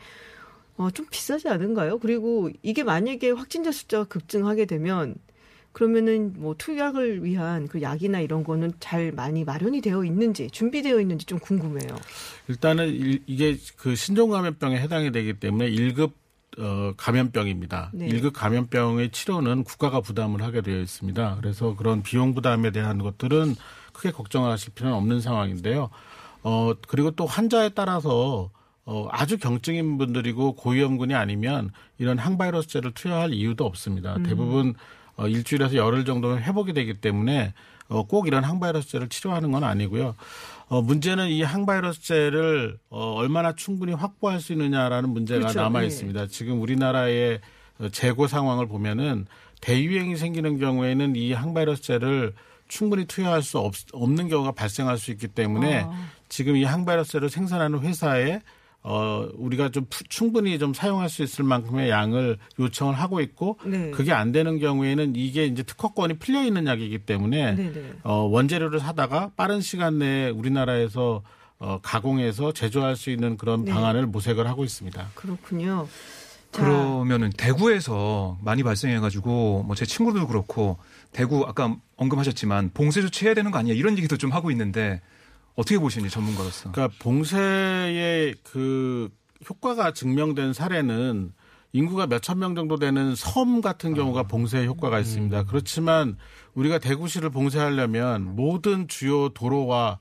어, 0.78 0.90
좀 0.90 1.06
비싸지 1.11 1.49
않은가요? 1.49 1.99
그리고 1.99 2.50
이게 2.62 2.83
만약에 2.83 3.30
확진자 3.30 3.73
숫자가 3.73 4.04
급증하게 4.04 4.64
되면 4.64 5.16
그러면은 5.76 6.33
뭐 6.38 6.54
투약을 6.56 7.23
위한 7.23 7.68
그 7.68 7.83
약이나 7.83 8.21
이런 8.21 8.45
거는 8.45 8.73
잘 8.80 9.12
많이 9.12 9.45
마련이 9.45 9.83
되어 9.83 10.04
있는지 10.04 10.50
준비되어 10.50 10.99
있는지 11.02 11.26
좀 11.26 11.38
궁금해요. 11.38 11.95
일단은 12.49 12.88
일- 12.88 13.23
이게 13.26 13.59
그 13.76 13.95
신종 13.95 14.30
감염병에 14.30 14.78
해당이 14.80 15.12
되기 15.12 15.35
때문에 15.35 15.68
1급 15.71 16.12
어, 16.59 16.95
감염병입니다. 16.97 17.90
네. 17.92 18.06
일 18.06 18.23
1급 18.23 18.33
감염병의 18.33 19.11
치료는 19.11 19.64
국가가 19.64 20.00
부담을 20.00 20.40
하게 20.42 20.62
되어 20.62 20.80
있습니다. 20.80 21.37
그래서 21.42 21.76
그런 21.76 22.02
비용 22.02 22.35
부담에 22.35 22.71
대한 22.71 22.97
것들은 22.97 23.54
크게 23.92 24.12
걱정하실 24.12 24.73
필요는 24.73 24.97
없는 24.97 25.21
상황인데요. 25.21 25.90
어, 26.42 26.73
그리고 26.88 27.11
또 27.11 27.26
환자에 27.26 27.68
따라서 27.75 28.49
어, 28.87 29.09
아주 29.11 29.37
경증인 29.37 29.99
분들이고 29.99 30.54
고위험군이 30.54 31.12
아니면 31.14 31.71
이런 31.99 32.16
항바이러스제를 32.16 32.92
투여할 32.92 33.35
이유도 33.35 33.66
없습니다. 33.66 34.16
대부분 34.23 34.73
어, 35.17 35.29
일주일에서 35.29 35.75
열흘 35.75 36.05
정도는 36.05 36.43
회복이 36.43 36.73
되기 36.73 36.95
때문에 36.95 37.55
어, 37.89 38.07
꼭 38.07 38.27
이런 38.27 38.45
항바이러스제를 38.45 39.09
치료하는 39.09 39.53
건 39.53 39.65
아니고요. 39.65 40.15
어, 40.69 40.83
문제는 40.83 41.29
이 41.29 41.43
항바이러스제를 41.43 42.79
어, 42.91 43.15
얼마나 43.15 43.55
충분히 43.55 43.93
확보할 43.93 44.41
수 44.41 44.53
있느냐라는 44.53 45.11
문제가 45.11 45.41
그렇죠. 45.41 45.61
남아 45.61 45.81
네. 45.81 45.87
있습니다. 45.87 46.27
지금 46.27 46.61
우리나라의 46.61 47.41
어, 47.79 47.89
재고 47.91 48.27
상황을 48.27 48.67
보면은 48.67 49.27
대유행이 49.61 50.17
생기는 50.17 50.59
경우에는 50.59 51.17
이 51.17 51.33
항바이러스제를 51.33 52.35
충분히 52.69 53.05
투여할 53.05 53.43
수 53.43 53.59
없, 53.59 53.75
없는 53.93 54.29
경우가 54.29 54.53
발생할 54.53 54.99
수 54.99 55.13
있기 55.13 55.29
때문에 55.29 55.85
아. 55.87 56.09
지금 56.29 56.57
이 56.57 56.65
항바이러스제를 56.65 57.31
생산하는 57.31 57.81
회사에 57.81 58.41
어, 58.88 59.28
우리가 59.35 59.71
좀 59.71 59.85
푸- 59.90 60.05
충분히 60.09 60.61
좀 60.61 60.73
사용할 60.73 61.09
수 61.09 61.25
있을 61.25 61.45
만큼의 61.45 61.90
양을 61.90 62.38
요청을 62.61 62.95
하고 62.95 63.21
있고 63.21 63.59
네. 63.64 63.90
그게 63.90 64.12
안 64.12 64.31
되는 64.31 64.61
경우에는 64.61 65.16
이게 65.16 65.45
이제 65.47 65.64
특허권이 65.64 66.19
풀려 66.21 66.45
있는 66.45 66.69
약이기 66.69 67.00
때문에 67.00 67.55
네 67.57 67.73
네. 67.73 67.93
어, 68.05 68.14
원재료를 68.31 68.78
사다가 68.78 69.33
빠른 69.37 69.61
시간 69.61 69.99
내에 69.99 70.31
우리나라에서 70.31 71.23
어, 71.59 71.81
가공해서 71.83 72.52
제조할 72.52 72.95
수 72.95 73.11
있는 73.11 73.37
그런 73.37 73.64
네. 73.64 73.73
방안을 73.73 74.07
모색을 74.07 74.47
하고 74.47 74.62
있습니다. 74.62 75.09
그렇군요. 75.16 75.88
자, 76.52 76.62
그러면은 76.62 77.31
대구에서 77.37 78.38
많이 78.40 78.62
발생해가지고 78.62 79.64
뭐 79.66 79.75
제 79.75 79.85
친구들도 79.85 80.28
그렇고 80.28 80.76
대구 81.11 81.45
아까 81.45 81.76
언급하셨지만 81.97 82.71
봉쇄 82.73 83.02
조치해야 83.02 83.35
되는 83.35 83.50
거 83.50 83.59
아니야 83.59 83.75
이런 83.75 83.99
얘기도 83.99 84.16
좀 84.16 84.31
하고 84.33 84.52
있는데 84.52 85.00
어떻게 85.57 85.79
보시니 85.79 86.09
전문가로서? 86.11 86.71
그러니까 86.71 86.97
봉쇄의 87.03 88.35
그 88.45 89.09
효과가 89.49 89.93
증명된 89.93 90.53
사례는 90.53 91.33
인구가 91.73 92.07
몇천 92.07 92.39
명 92.39 92.55
정도 92.55 92.79
되는 92.79 93.15
섬 93.15 93.61
같은 93.61 93.93
경우가 93.95 94.25
봉쇄 94.25 94.65
효과가 94.65 94.99
있습니다. 95.01 95.45
그렇지만 95.45 96.17
우리가 96.55 96.79
대구시를 96.79 97.31
봉쇄하려면 97.31 98.35
모든 98.37 98.89
주요 98.89 99.29
도로와 99.31 99.99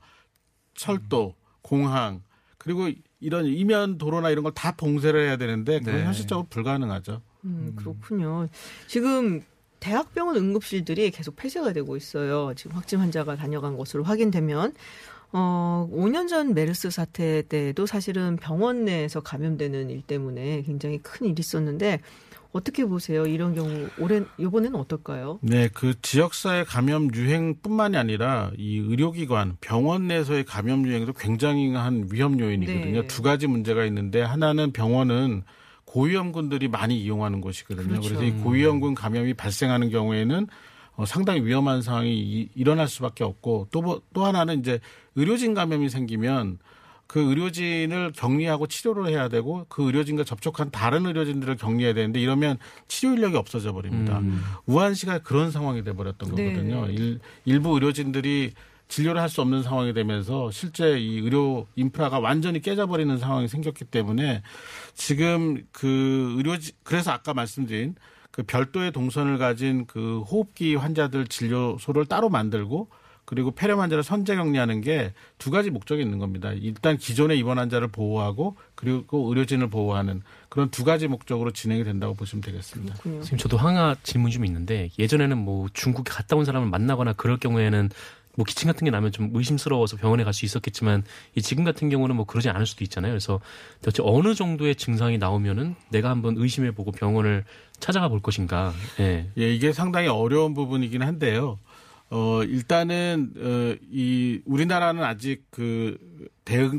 철도, 0.74 1.34
공항 1.62 2.22
그리고 2.58 2.88
이런 3.20 3.46
이면 3.46 3.98
도로나 3.98 4.30
이런 4.30 4.42
걸 4.44 4.52
다 4.52 4.72
봉쇄를 4.76 5.26
해야 5.26 5.36
되는데 5.36 5.80
그건 5.80 5.96
네. 5.96 6.04
현실적으로 6.04 6.46
불가능하죠. 6.48 7.20
음, 7.44 7.74
그렇군요. 7.76 8.48
지금 8.86 9.42
대학병원 9.80 10.36
응급실들이 10.36 11.10
계속 11.10 11.36
폐쇄가 11.36 11.72
되고 11.72 11.96
있어요. 11.96 12.52
지금 12.56 12.76
확진 12.76 12.98
환자가 13.00 13.36
다녀간 13.36 13.76
것으로 13.76 14.02
확인되면 14.04 14.72
어, 15.32 15.88
5년 15.92 16.28
전 16.28 16.54
메르스 16.54 16.90
사태 16.90 17.42
때도 17.42 17.86
사실은 17.86 18.36
병원 18.36 18.84
내에서 18.84 19.20
감염되는 19.20 19.90
일 19.90 20.02
때문에 20.02 20.62
굉장히 20.62 20.98
큰 20.98 21.26
일이 21.26 21.34
있었는데 21.40 22.00
어떻게 22.52 22.86
보세요? 22.86 23.26
이런 23.26 23.54
경우 23.54 23.86
올해 23.98 24.22
이번에는 24.38 24.76
어떨까요? 24.80 25.38
네, 25.42 25.68
그 25.74 26.00
지역사회 26.00 26.64
감염 26.64 27.12
유행뿐만이 27.14 27.98
아니라 27.98 28.50
이 28.56 28.78
의료기관, 28.78 29.58
병원 29.60 30.06
내에서의 30.06 30.44
감염 30.44 30.86
유행도 30.86 31.12
굉장히 31.12 31.74
한 31.74 32.08
위험 32.10 32.40
요인이거든요. 32.40 33.02
네. 33.02 33.06
두 33.08 33.20
가지 33.20 33.46
문제가 33.46 33.84
있는데 33.84 34.22
하나는 34.22 34.72
병원은 34.72 35.42
고위험군들이 35.84 36.68
많이 36.68 36.98
이용하는 36.98 37.40
곳이거든요. 37.42 37.88
그렇죠. 37.88 38.08
그래서 38.14 38.24
이 38.24 38.32
고위험군 38.42 38.94
감염이 38.94 39.34
발생하는 39.34 39.90
경우에는 39.90 40.46
어, 40.96 41.04
상당히 41.04 41.42
위험한 41.44 41.82
상황이 41.82 42.16
이- 42.18 42.48
일어날 42.54 42.88
수밖에 42.88 43.22
없고 43.22 43.68
또또 43.70 44.24
하나는 44.24 44.60
이제 44.60 44.80
의료진 45.16 45.54
감염이 45.54 45.88
생기면 45.88 46.58
그 47.06 47.20
의료진을 47.20 48.12
격리하고 48.16 48.66
치료를 48.66 49.08
해야 49.08 49.28
되고 49.28 49.64
그 49.68 49.84
의료진과 49.84 50.24
접촉한 50.24 50.70
다른 50.70 51.06
의료진들을 51.06 51.56
격리해야 51.56 51.94
되는데 51.94 52.20
이러면 52.20 52.58
치료 52.88 53.12
인력이 53.12 53.36
없어져 53.36 53.72
버립니다. 53.72 54.18
음. 54.18 54.42
우한시가 54.66 55.20
그런 55.20 55.50
상황이 55.50 55.84
돼 55.84 55.92
버렸던 55.92 56.34
네. 56.34 56.52
거거든요. 56.52 56.86
일, 56.88 57.20
일부 57.44 57.74
의료진들이 57.74 58.52
진료를 58.88 59.20
할 59.20 59.28
수 59.28 59.40
없는 59.40 59.62
상황이 59.62 59.92
되면서 59.92 60.50
실제 60.52 60.98
이 60.98 61.18
의료 61.18 61.66
인프라가 61.74 62.18
완전히 62.20 62.60
깨져버리는 62.60 63.18
상황이 63.18 63.48
생겼기 63.48 63.84
때문에 63.86 64.42
지금 64.94 65.64
그 65.72 66.34
의료진 66.36 66.74
그래서 66.84 67.10
아까 67.10 67.34
말씀드린 67.34 67.94
그 68.30 68.42
별도의 68.42 68.92
동선을 68.92 69.38
가진 69.38 69.86
그 69.86 70.20
호흡기 70.20 70.74
환자들 70.76 71.26
진료소를 71.26 72.06
따로 72.06 72.28
만들고 72.28 72.88
그리고 73.26 73.50
폐렴 73.50 73.80
환자를 73.80 74.02
선제 74.02 74.34
격리하는 74.36 74.80
게 74.80 75.12
두 75.38 75.50
가지 75.50 75.70
목적이 75.70 76.02
있는 76.02 76.18
겁니다. 76.18 76.52
일단 76.52 76.96
기존의 76.96 77.38
입원 77.38 77.58
환자를 77.58 77.88
보호하고 77.88 78.56
그리고 78.74 79.28
의료진을 79.28 79.68
보호하는 79.68 80.22
그런 80.48 80.70
두 80.70 80.82
가지 80.84 81.08
목적으로 81.08 81.50
진행이 81.50 81.84
된다고 81.84 82.14
보시면 82.14 82.40
되겠습니다. 82.42 82.94
그렇군요. 82.94 83.22
지금 83.22 83.36
저도 83.38 83.58
하나 83.58 83.94
질문 84.02 84.30
좀 84.30 84.44
있는데 84.46 84.88
예전에는 84.98 85.36
뭐 85.36 85.68
중국에 85.74 86.10
갔다 86.10 86.36
온 86.36 86.44
사람을 86.46 86.68
만나거나 86.70 87.12
그럴 87.12 87.36
경우에는 87.36 87.90
뭐 88.36 88.44
기침 88.44 88.66
같은 88.70 88.84
게 88.84 88.90
나면 88.90 89.12
좀 89.12 89.30
의심스러워서 89.32 89.96
병원에 89.96 90.22
갈 90.24 90.32
수 90.34 90.44
있었겠지만 90.44 91.04
이 91.34 91.42
지금 91.42 91.64
같은 91.64 91.88
경우는 91.88 92.16
뭐 92.16 92.24
그러지 92.26 92.48
않을 92.50 92.66
수도 92.66 92.84
있잖아요. 92.84 93.12
그래서 93.12 93.40
도대체 93.80 94.02
어느 94.04 94.34
정도의 94.34 94.74
증상이 94.76 95.16
나오면은 95.18 95.74
내가 95.90 96.10
한번 96.10 96.34
의심해 96.36 96.70
보고 96.70 96.92
병원을 96.92 97.44
찾아가 97.80 98.08
볼 98.08 98.20
것인가. 98.20 98.72
예. 99.00 99.28
예, 99.38 99.54
이게 99.54 99.72
상당히 99.72 100.08
어려운 100.08 100.52
부분이긴 100.54 101.02
한데요. 101.02 101.58
어, 102.10 102.42
일단은, 102.44 103.32
어, 103.36 103.76
이, 103.90 104.40
우리나라는 104.44 105.02
아직 105.02 105.44
그 105.50 105.98
대응, 106.44 106.78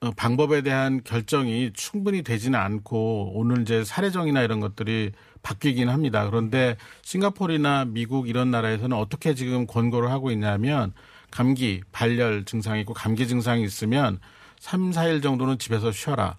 어, 0.00 0.10
방법에 0.10 0.62
대한 0.62 1.02
결정이 1.02 1.72
충분히 1.72 2.22
되지는 2.22 2.58
않고 2.58 3.32
오늘 3.34 3.62
이제 3.62 3.84
사례정이나 3.84 4.42
이런 4.42 4.60
것들이 4.60 5.12
바뀌긴 5.42 5.88
합니다. 5.88 6.28
그런데 6.28 6.76
싱가포르나 7.02 7.84
미국 7.86 8.28
이런 8.28 8.50
나라에서는 8.50 8.96
어떻게 8.96 9.34
지금 9.34 9.66
권고를 9.66 10.10
하고 10.10 10.30
있냐면 10.30 10.92
감기, 11.30 11.82
발열 11.92 12.44
증상이 12.44 12.80
있고 12.82 12.94
감기 12.94 13.28
증상이 13.28 13.62
있으면 13.64 14.18
3, 14.58 14.90
4일 14.90 15.22
정도는 15.22 15.58
집에서 15.58 15.92
쉬어라. 15.92 16.36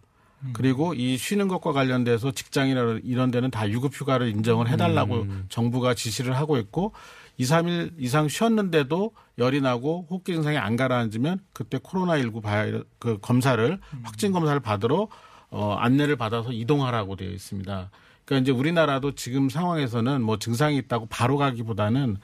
그리고 0.54 0.94
이 0.94 1.18
쉬는 1.18 1.48
것과 1.48 1.72
관련돼서 1.72 2.32
직장이나 2.32 3.00
이런 3.04 3.32
데는 3.32 3.50
다 3.50 3.68
유급 3.70 3.94
휴가를 3.94 4.30
인정을 4.30 4.70
해달라고 4.70 5.26
정부가 5.50 5.96
지시를 5.96 6.36
하고 6.36 6.58
있고 6.58 6.94
2, 7.38 7.44
3일 7.44 7.94
이상 8.00 8.28
쉬었는데도 8.28 9.12
열이 9.38 9.62
나고 9.62 10.08
호흡기 10.10 10.34
증상이 10.34 10.58
안 10.58 10.76
가라앉으면 10.76 11.40
그때 11.54 11.78
코로나19 11.78 12.42
바이러 12.42 12.84
그 13.00 13.18
검사를 13.22 13.80
확진 14.04 14.32
검사를 14.32 14.58
받으러 14.60 15.08
어, 15.50 15.74
안내를 15.74 16.16
받아서 16.16 16.52
이동하라고 16.52 17.16
되어 17.16 17.30
있습니다. 17.30 17.90
그러니까 18.26 18.44
이제 18.44 18.52
우리나라도 18.58 19.14
지금 19.16 19.50
상황에서는 19.50 20.22
뭐 20.22 20.38
증상이 20.40 20.78
있다고 20.78 21.08
바로 21.08 21.38
가기보다는 21.38 22.18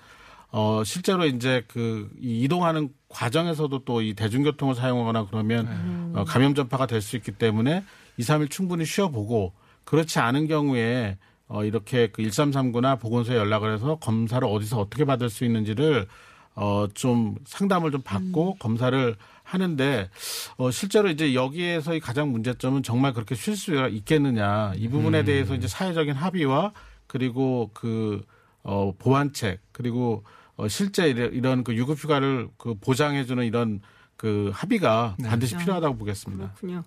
어, 0.54 0.84
실제로 0.84 1.26
이제 1.26 1.64
그, 1.68 2.10
이 2.20 2.42
이동하는 2.44 2.90
과정에서도 3.08 3.86
또 3.86 4.02
이 4.02 4.14
대중교통을 4.14 4.76
사용하거나 4.76 5.28
그러면 5.28 6.12
어, 6.16 6.24
감염 6.26 6.56
전파가 6.56 6.88
될 6.88 7.02
수 7.02 7.16
있기 7.16 7.32
때문에 7.34 7.84
2, 8.18 8.24
3일 8.24 8.50
충분히 8.50 8.86
쉬어보고 8.86 9.54
그렇지 9.86 10.20
않은 10.20 10.48
경우에 10.48 11.18
어, 11.52 11.66
이렇게 11.66 12.08
그 12.08 12.24
1339나 12.24 12.98
보건소에 12.98 13.36
연락을 13.36 13.74
해서 13.74 13.98
검사를 13.98 14.48
어디서 14.48 14.80
어떻게 14.80 15.04
받을 15.04 15.30
수 15.30 15.44
있는지를 15.44 16.08
어, 16.56 16.88
좀 16.94 17.36
상담을 17.46 17.92
좀 17.92 18.02
받고 18.02 18.56
검사를 18.56 19.16
하는데 19.44 20.10
어, 20.56 20.72
실제로 20.72 21.10
이제 21.10 21.34
여기에서의 21.34 22.00
가장 22.00 22.32
문제점은 22.32 22.84
정말 22.84 23.12
그렇게 23.12 23.36
쉴 23.36 23.58
수가 23.58 23.90
있겠느냐. 23.90 24.74
이 24.78 24.88
부분에 24.88 25.26
대해서 25.26 25.54
이제 25.54 25.68
사회적인 25.68 26.14
합의와 26.14 26.72
그리고 27.06 27.70
그 27.74 28.22
어, 28.64 28.94
보완책 28.98 29.60
그리고 29.74 30.24
어, 30.56 30.70
실제 30.70 31.10
이런 31.10 31.66
그 31.66 31.76
유급휴가를 31.76 32.48
그 32.58 32.76
보장해주는 32.76 33.44
이런 33.44 33.82
그 34.22 34.52
합의가 34.54 35.16
반드시 35.24 35.58
필요하다고 35.58 35.98
보겠습니다. 35.98 36.52
그렇군요. 36.52 36.84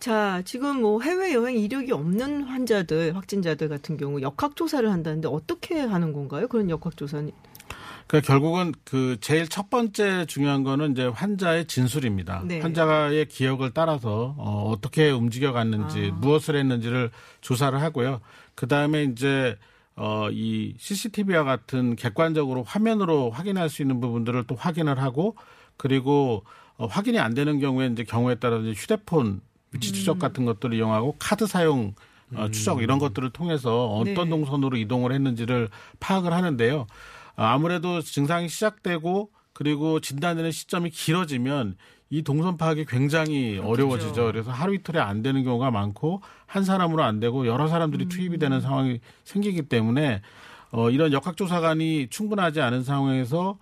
자, 0.00 0.40
지금 0.46 0.80
뭐 0.80 1.02
해외 1.02 1.34
여행 1.34 1.58
이력이 1.58 1.92
없는 1.92 2.44
환자들, 2.44 3.14
확진자들 3.14 3.68
같은 3.68 3.98
경우 3.98 4.22
역학 4.22 4.56
조사를 4.56 4.90
한다는데 4.90 5.28
어떻게 5.28 5.80
하는 5.80 6.14
건가요? 6.14 6.48
그런 6.48 6.70
역학 6.70 6.96
조사는? 6.96 7.30
그러니까 8.06 8.26
결국은 8.26 8.72
그 8.84 9.18
제일 9.20 9.48
첫 9.48 9.68
번째 9.68 10.24
중요한 10.24 10.62
거는 10.62 10.92
이제 10.92 11.04
환자의 11.04 11.66
진술입니다. 11.66 12.44
네. 12.46 12.60
환자의 12.60 13.28
기억을 13.28 13.72
따라서 13.74 14.34
어, 14.38 14.72
어떻게 14.74 15.10
움직여 15.10 15.52
갔는지 15.52 16.10
아. 16.10 16.16
무엇을 16.16 16.56
했는지를 16.56 17.10
조사를 17.42 17.78
하고요. 17.78 18.22
그 18.54 18.66
다음에 18.66 19.02
이제 19.02 19.58
어, 19.94 20.30
이 20.30 20.74
CCTV와 20.78 21.44
같은 21.44 21.96
객관적으로 21.96 22.62
화면으로 22.62 23.28
확인할 23.28 23.68
수 23.68 23.82
있는 23.82 24.00
부분들을 24.00 24.44
또 24.46 24.54
확인을 24.54 25.02
하고 25.02 25.36
그리고 25.76 26.44
어, 26.78 26.86
확인이 26.86 27.18
안 27.18 27.34
되는 27.34 27.58
경우에 27.58 27.88
이제 27.88 28.04
경우에 28.04 28.36
따라 28.36 28.58
이제 28.58 28.72
휴대폰 28.72 29.40
위치 29.72 29.92
추적 29.92 30.16
음. 30.16 30.18
같은 30.18 30.44
것들을 30.44 30.74
이용하고 30.76 31.16
카드 31.18 31.46
사용 31.46 31.94
어, 32.34 32.48
추적 32.50 32.82
이런 32.82 32.98
것들을 32.98 33.30
통해서 33.30 33.86
어떤 33.86 34.14
네. 34.14 34.30
동선으로 34.30 34.76
이동을 34.76 35.12
했는지를 35.12 35.68
파악을 36.00 36.32
하는데요. 36.32 36.80
어, 37.36 37.42
아무래도 37.42 38.00
증상이 38.00 38.48
시작되고 38.48 39.30
그리고 39.52 40.00
진단되는 40.00 40.52
시점이 40.52 40.90
길어지면 40.90 41.76
이 42.10 42.22
동선 42.22 42.56
파악이 42.56 42.86
굉장히 42.86 43.58
어려워지죠. 43.58 44.26
그래서 44.26 44.50
하루 44.50 44.74
이틀에 44.74 44.98
안 44.98 45.22
되는 45.22 45.44
경우가 45.44 45.70
많고 45.70 46.22
한 46.46 46.64
사람으로 46.64 47.02
안 47.02 47.20
되고 47.20 47.46
여러 47.46 47.68
사람들이 47.68 48.08
투입이 48.08 48.38
되는 48.38 48.60
상황이 48.60 49.00
생기기 49.24 49.62
때문에 49.62 50.22
어, 50.70 50.90
이런 50.90 51.12
역학조사관이 51.12 52.08
충분하지 52.08 52.60
않은 52.60 52.84
상황에서 52.84 53.58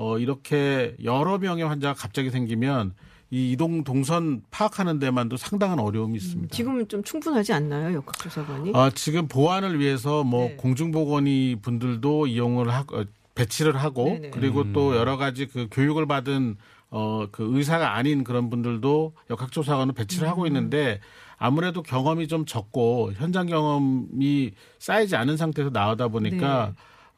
어, 0.00 0.16
이렇게 0.18 0.94
여러 1.02 1.38
명의 1.38 1.64
환자가 1.64 1.92
갑자기 1.94 2.30
생기면 2.30 2.94
이 3.30 3.50
이동 3.50 3.82
동선 3.82 4.42
파악하는 4.52 5.00
데만도 5.00 5.36
상당한 5.36 5.80
어려움이 5.80 6.16
있습니다. 6.16 6.54
지금은 6.54 6.86
좀 6.86 7.02
충분하지 7.02 7.52
않나요, 7.52 7.96
역학조사관이? 7.96 8.70
아, 8.74 8.90
지금 8.94 9.26
보안을 9.26 9.80
위해서 9.80 10.22
뭐 10.22 10.44
네. 10.50 10.56
공중보건이 10.56 11.56
분들도 11.60 12.28
이용을 12.28 12.72
하고 12.72 12.98
어, 13.00 13.04
배치를 13.34 13.76
하고 13.76 14.04
네네. 14.04 14.30
그리고 14.30 14.72
또 14.72 14.96
여러 14.96 15.16
가지 15.16 15.46
그 15.46 15.66
교육을 15.70 16.06
받은 16.06 16.56
어 16.90 17.26
그 17.32 17.46
의사가 17.56 17.96
아닌 17.96 18.24
그런 18.24 18.48
분들도 18.50 19.12
역학조사관을 19.28 19.92
배치를 19.94 20.28
하고 20.28 20.42
음. 20.42 20.46
있는데 20.46 21.00
아무래도 21.36 21.82
경험이 21.82 22.28
좀 22.28 22.46
적고 22.46 23.12
현장 23.14 23.46
경험이 23.46 24.52
쌓이지 24.78 25.16
않은 25.16 25.36
상태에서 25.36 25.70
나오다 25.70 26.08
보니까 26.08 26.72
어, 26.72 26.74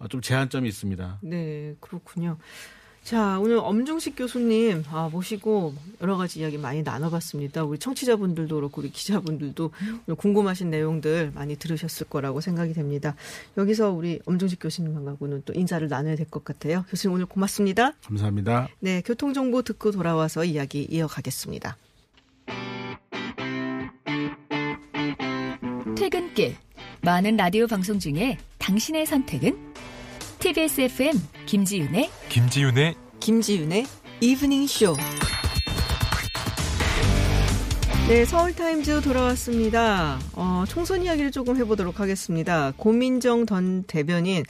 좀 0.08 0.20
제한점이 0.20 0.68
있습니다. 0.68 1.18
네, 1.22 1.74
그렇군요. 1.80 2.36
자, 3.02 3.38
오늘 3.40 3.56
엄중식 3.58 4.14
교수님 4.14 4.84
아, 4.90 5.08
모시고 5.10 5.74
여러 6.02 6.18
가지 6.18 6.40
이야기 6.40 6.58
많이 6.58 6.82
나눠봤습니다. 6.82 7.64
우리 7.64 7.78
청취자분들도 7.78 8.54
그렇고 8.54 8.82
우리 8.82 8.90
기자분들도 8.90 9.70
오늘 10.06 10.16
궁금하신 10.16 10.68
내용들 10.68 11.32
많이 11.34 11.56
들으셨을 11.56 12.08
거라고 12.08 12.42
생각이 12.42 12.74
됩니다. 12.74 13.16
여기서 13.56 13.90
우리 13.90 14.20
엄중식 14.26 14.58
교수님하고는 14.60 15.42
또 15.46 15.54
인사를 15.54 15.88
나눠야 15.88 16.14
될 16.16 16.26
것 16.30 16.44
같아요. 16.44 16.84
교수님 16.90 17.14
오늘 17.14 17.26
고맙습니다. 17.26 17.92
감사합니다. 18.04 18.68
네, 18.80 19.00
교통정보 19.00 19.62
듣고 19.62 19.92
돌아와서 19.92 20.44
이야기 20.44 20.86
이어가겠습니다. 20.90 21.78
퇴근길 25.96 26.56
많은 27.02 27.36
라디오 27.36 27.66
방송 27.66 27.98
중에 27.98 28.38
당신의 28.58 29.06
선택은 29.06 29.72
TBS 30.40 30.80
FM 30.80 31.12
김지윤의 31.44 32.10
김지윤의 32.30 32.94
김지윤의 33.20 33.84
이브닝 34.22 34.66
쇼. 34.66 34.96
네, 38.08 38.24
서울타임즈 38.24 39.02
돌아왔습니다. 39.02 40.18
어, 40.32 40.64
총선 40.66 41.02
이야기를 41.02 41.30
조금 41.30 41.58
해보도록 41.58 42.00
하겠습니다. 42.00 42.72
고민정 42.78 43.44
전 43.44 43.82
대변인, 43.82 44.42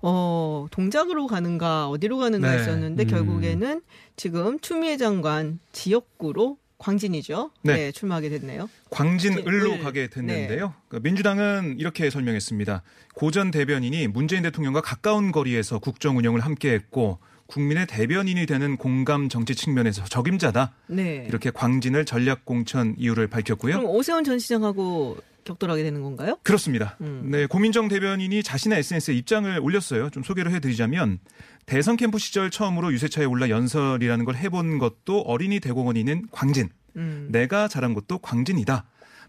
어, 0.00 0.66
동작으로 0.70 1.26
가는가, 1.26 1.88
어디로 1.90 2.16
가는가 2.16 2.50
네. 2.50 2.58
했었는데, 2.58 3.04
음. 3.04 3.06
결국에는 3.06 3.82
지금 4.16 4.58
추미애 4.60 4.96
장관 4.96 5.60
지역구로 5.72 6.56
광진이죠. 6.84 7.50
네. 7.62 7.74
네, 7.74 7.92
출마하게 7.92 8.28
됐네요. 8.28 8.68
광진을로 8.90 9.72
을. 9.72 9.78
가게 9.78 10.08
됐는데요. 10.08 10.74
그 10.88 11.00
민주당은 11.02 11.76
이렇게 11.78 12.10
설명했습니다. 12.10 12.82
고전 13.14 13.50
대변인이 13.50 14.06
문재인 14.08 14.42
대통령과 14.42 14.82
가까운 14.82 15.32
거리에서 15.32 15.78
국정 15.78 16.18
운영을 16.18 16.40
함께했고 16.40 17.18
국민의 17.46 17.86
대변인이 17.86 18.44
되는 18.46 18.76
공감 18.76 19.30
정치 19.30 19.54
측면에서 19.54 20.04
적임자다. 20.04 20.74
네. 20.88 21.24
이렇게 21.26 21.50
광진을 21.50 22.04
전략 22.04 22.44
공천 22.44 22.94
이유를 22.98 23.28
밝혔고요. 23.28 23.78
그럼 23.78 23.90
오세훈 23.90 24.24
전 24.24 24.38
시장하고 24.38 25.16
격돌하게 25.44 25.82
되는 25.82 26.02
건가요? 26.02 26.38
그렇습니다. 26.42 26.96
음. 27.00 27.28
네, 27.30 27.46
고민정 27.46 27.88
대변인이 27.88 28.42
자신의 28.42 28.78
SNS에 28.78 29.14
입장을 29.14 29.58
올렸어요. 29.60 30.10
좀 30.10 30.22
소개를 30.22 30.52
해드리자면 30.52 31.18
대선 31.66 31.96
캠프 31.96 32.18
시절 32.18 32.50
처음으로 32.50 32.92
유세차에 32.92 33.24
올라 33.24 33.48
연설이라는 33.48 34.24
걸 34.24 34.36
해본 34.36 34.78
것도 34.78 35.20
어린이 35.20 35.60
대공원이 35.60 36.00
있는 36.00 36.26
광진. 36.30 36.68
음. 36.96 37.28
내가 37.30 37.68
자란 37.68 37.94
곳도 37.94 38.18
광진이다. 38.18 38.84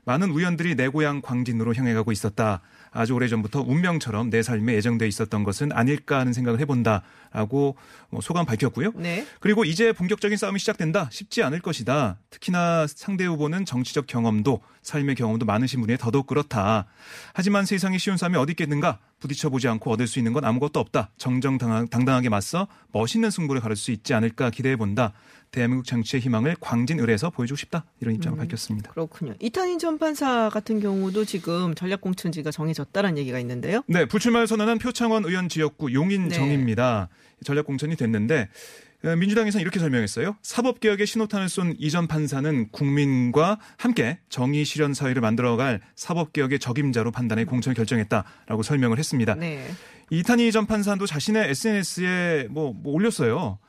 많은 0.06 0.30
우연들이 0.32 0.76
내 0.76 0.88
고향 0.88 1.22
광진으로 1.22 1.74
향해 1.76 1.94
가고 1.94 2.12
있었다. 2.12 2.62
아주 2.96 3.14
오래전부터 3.14 3.62
운명처럼 3.62 4.30
내 4.30 4.42
삶에 4.42 4.74
예정돼 4.76 5.08
있었던 5.08 5.44
것은 5.44 5.72
아닐까 5.74 6.20
하는 6.20 6.32
생각을 6.32 6.60
해본다라고 6.62 7.76
뭐 8.10 8.22
소감 8.22 8.46
밝혔고요. 8.46 8.94
네. 8.96 9.28
그리고 9.42 9.66
이제 9.66 9.92
본격적인 9.92 10.38
싸움이 10.38 10.60
시작된다. 10.60 11.10
쉽지 11.12 11.44
않을 11.44 11.60
것이다. 11.60 12.18
특히나 12.30 12.88
상대 12.88 13.26
후보는 13.26 13.66
정치적 13.66 14.08
경험도 14.08 14.62
삶의 14.82 15.16
경험도 15.16 15.46
많으신 15.46 15.82
분이 15.82 15.98
더더욱 15.98 16.26
그렇다. 16.26 16.86
하지만 17.34 17.66
세상에 17.66 17.98
쉬운 17.98 18.16
싸움이 18.16 18.38
어디 18.38 18.52
있겠는가? 18.52 19.00
부딪혀보지 19.20 19.68
않고 19.68 19.92
얻을 19.92 20.08
수 20.08 20.20
있는 20.20 20.32
건 20.34 20.46
아무것도 20.46 20.80
없다. 20.80 21.10
정정당당하게 21.18 22.30
맞서 22.30 22.68
멋있는 22.92 23.30
승부를 23.30 23.62
가를 23.62 23.76
수 23.76 23.92
있지 23.92 24.14
않을까 24.14 24.50
기대해본다. 24.50 25.14
대한민국 25.56 25.86
정치의 25.86 26.22
희망을 26.22 26.56
광진을에서 26.60 27.30
보여주고 27.30 27.56
싶다. 27.56 27.86
이런 28.02 28.14
입장을 28.16 28.38
밝혔습니다. 28.38 28.92
그렇군요. 28.92 29.34
이탄인 29.40 29.80
전 29.80 29.98
판사 29.98 30.50
같은 30.50 30.82
경우도 30.82 31.24
지금 31.24 31.74
전략 31.76 32.02
공천지가 32.02 32.52
정해졌다는 32.52 33.18
얘기가 33.18 33.40
있는데요. 33.40 33.82
네, 33.88 34.06
불출마를 34.06 34.48
선언한 34.48 34.80
표창원 34.80 35.24
의원 35.24 35.48
지역구 35.48 35.94
용인정입니다. 35.94 37.08
전략 37.46 37.66
공천이 37.66 37.96
됐는데 37.96 38.50
어, 39.06 39.16
민주당에서는 39.16 39.62
이렇게 39.62 39.80
설명했어요. 39.80 40.36
사법개혁의 40.42 41.08
신호탄을 41.08 41.48
쏜 41.48 41.76
이전 41.80 42.08
판사는 42.08 42.70
국민과 42.72 43.60
함께 43.78 44.20
정의 44.28 44.66
실현 44.66 44.94
사회를 44.94 45.22
만들어갈 45.22 45.80
사법개혁의 45.96 46.60
적임자로 46.60 47.12
판단해 47.12 47.46
공천을 47.46 47.76
결정했다라고 47.76 48.64
설명을 48.64 48.98
했습니다. 48.98 49.36
네. 49.36 49.66
이탄희 50.10 50.52
전 50.52 50.66
판사도 50.66 51.06
자신의 51.06 51.50
SNS에 51.50 52.48
뭐, 52.50 52.74
뭐 52.74 52.94
올렸어요. 52.94 53.60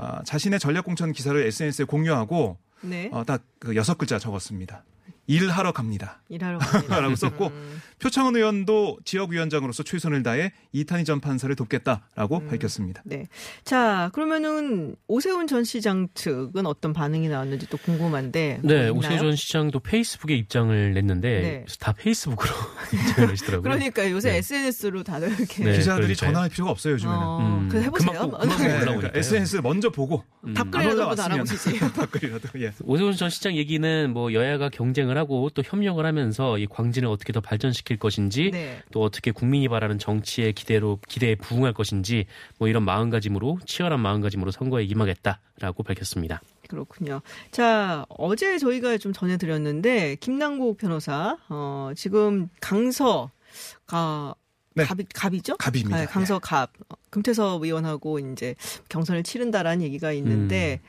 아, 0.00 0.22
자신의 0.24 0.58
전략 0.58 0.84
공천 0.84 1.12
기사를 1.12 1.38
SNS에 1.46 1.84
공유하고 1.84 2.56
네. 2.82 3.10
어, 3.12 3.24
딱 3.24 3.42
그 3.60 3.76
여섯 3.76 3.96
글자 3.98 4.18
적었습니다. 4.18 4.84
일하러 5.30 5.70
갑니다. 5.70 6.20
일하러 6.28 6.58
갑니다. 6.58 6.98
라고 7.00 7.14
썼고 7.14 7.46
음. 7.46 7.80
표창원 8.00 8.34
의원도 8.34 8.98
지역위원장으로서 9.04 9.84
최선을 9.84 10.24
다해 10.24 10.52
이탄희 10.72 11.04
전 11.04 11.20
판사를 11.20 11.54
돕겠다라고 11.54 12.38
음. 12.38 12.48
밝혔습니다. 12.48 13.02
네. 13.04 13.26
자, 13.64 14.10
그러면은 14.12 14.96
오세훈 15.06 15.46
전 15.46 15.62
시장 15.62 16.08
측은 16.14 16.66
어떤 16.66 16.92
반응이 16.92 17.28
나왔는지 17.28 17.68
또 17.68 17.76
궁금한데. 17.76 18.58
뭐 18.62 18.72
네, 18.72 18.78
있나요? 18.88 18.92
오세훈 18.94 19.36
시장도 19.36 19.78
페이스북에 19.80 20.34
입장을 20.34 20.94
냈는데 20.94 21.28
네. 21.40 21.62
그래서 21.64 21.76
다 21.78 21.92
페이스북으로 21.92 22.50
입장을 22.92 23.30
내시더라고요. 23.30 23.62
그러니까 23.62 24.10
요새 24.10 24.32
네. 24.32 24.38
SNS로 24.38 25.04
다들 25.04 25.28
이렇게 25.28 25.62
네, 25.64 25.76
기자들이 25.76 26.06
그러니까요. 26.06 26.14
전화할 26.14 26.48
필요가 26.48 26.72
없어요 26.72 26.94
요즘에는. 26.94 27.18
어, 27.22 27.38
음, 27.38 27.68
그래 27.68 27.84
해보세요. 27.84 28.26
네. 28.42 28.80
그러니까 28.80 29.10
SNS 29.14 29.58
먼저 29.58 29.90
보고 29.90 30.24
음. 30.42 30.48
안 30.48 30.54
답글이라도 30.54 31.14
달아보시지. 31.14 31.78
답글이라도 31.94 32.48
예. 32.62 32.72
오세훈 32.82 33.14
전 33.14 33.30
시장 33.30 33.54
얘기는 33.54 34.10
뭐 34.12 34.32
여야가 34.32 34.70
경쟁을 34.70 35.19
하고 35.20 35.50
또 35.50 35.62
협력을 35.64 36.04
하면서 36.04 36.58
이 36.58 36.66
광진을 36.66 37.08
어떻게 37.08 37.32
더 37.32 37.40
발전시킬 37.40 37.98
것인지 37.98 38.50
네. 38.50 38.82
또 38.90 39.02
어떻게 39.02 39.30
국민이 39.30 39.68
바라는 39.68 39.98
정치의 39.98 40.52
기대로 40.54 40.98
기대에 41.08 41.36
부응할 41.36 41.72
것인지 41.72 42.26
뭐 42.58 42.66
이런 42.66 42.84
마음가짐으로 42.84 43.60
치열한 43.64 44.00
마음가짐으로 44.00 44.50
선거에 44.50 44.84
임하겠다라고 44.84 45.82
밝혔습니다. 45.84 46.40
그렇군요. 46.70 47.20
자, 47.50 48.06
어제 48.08 48.56
저희가 48.56 48.96
좀 48.98 49.12
전해드렸는데, 49.12 50.16
김남국 50.20 50.78
변호사, 50.78 51.36
어, 51.48 51.90
지금 51.96 52.48
강서가, 52.60 54.36
네. 54.76 54.84
갑이, 54.84 55.04
갑이죠? 55.12 55.56
갑입니다. 55.56 55.96
네, 55.98 56.06
강서 56.06 56.38
갑. 56.38 56.70
어, 56.88 56.94
금태섭 57.10 57.64
의원하고 57.64 58.20
이제 58.20 58.54
경선을 58.88 59.24
치른다라는 59.24 59.82
얘기가 59.82 60.12
있는데, 60.12 60.80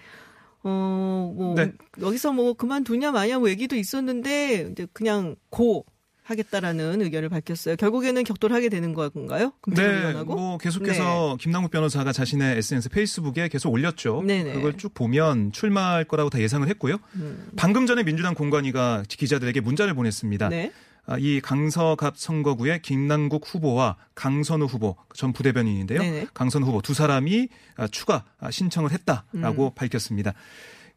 어, 0.64 1.34
뭐, 1.36 1.56
네. 1.56 1.72
여기서 2.00 2.34
뭐 2.34 2.54
그만두냐 2.54 3.12
마냐 3.12 3.40
뭐 3.40 3.50
얘기도 3.50 3.76
있었는데, 3.76 4.70
이제 4.72 4.88
그냥 4.94 5.36
고 5.50 5.86
하겠다라는 6.24 7.02
의견을 7.02 7.30
밝혔어요. 7.30 7.76
결국에는 7.76 8.24
격돌하게 8.24 8.62
하게 8.62 8.70
되는 8.70 8.94
건가요? 8.94 9.54
네? 9.68 10.14
뭐 10.24 10.58
계속해서 10.58 11.38
김남국 11.40 11.72
변호사가 11.72 12.12
자신의 12.12 12.58
SNS 12.58 12.90
페이스북에 12.90 13.48
계속 13.48 13.72
올렸죠. 13.72 14.22
네네. 14.26 14.54
그걸 14.54 14.78
쭉 14.78 14.94
보면 14.94 15.52
출마할 15.52 16.06
거라고 16.06 16.30
다 16.30 16.40
예상을 16.40 16.68
했고요. 16.68 16.98
음. 17.16 17.48
방금 17.56 17.88
전에 17.88 18.04
민주당 18.04 18.36
공관위가 18.36 19.04
기자들에게 19.08 19.62
문자를 19.62 19.94
보냈습니다. 19.94 20.50
네. 20.50 20.72
아, 21.06 21.18
이 21.18 21.42
강서갑 21.42 22.18
선거구의 22.18 22.82
김남국 22.82 23.44
후보와 23.46 23.98
강선우 24.16 24.66
후보 24.66 24.96
전 25.16 25.34
부대변인인데요. 25.34 26.00
네네. 26.00 26.28
강선우 26.34 26.66
후보 26.66 26.82
두 26.82 26.94
사람이 26.94 27.50
아, 27.78 27.88
추가 27.88 28.24
아, 28.40 28.52
신청을 28.52 28.92
했다라고 28.92 29.68
음. 29.68 29.76
밝혔습니다. 29.76 30.34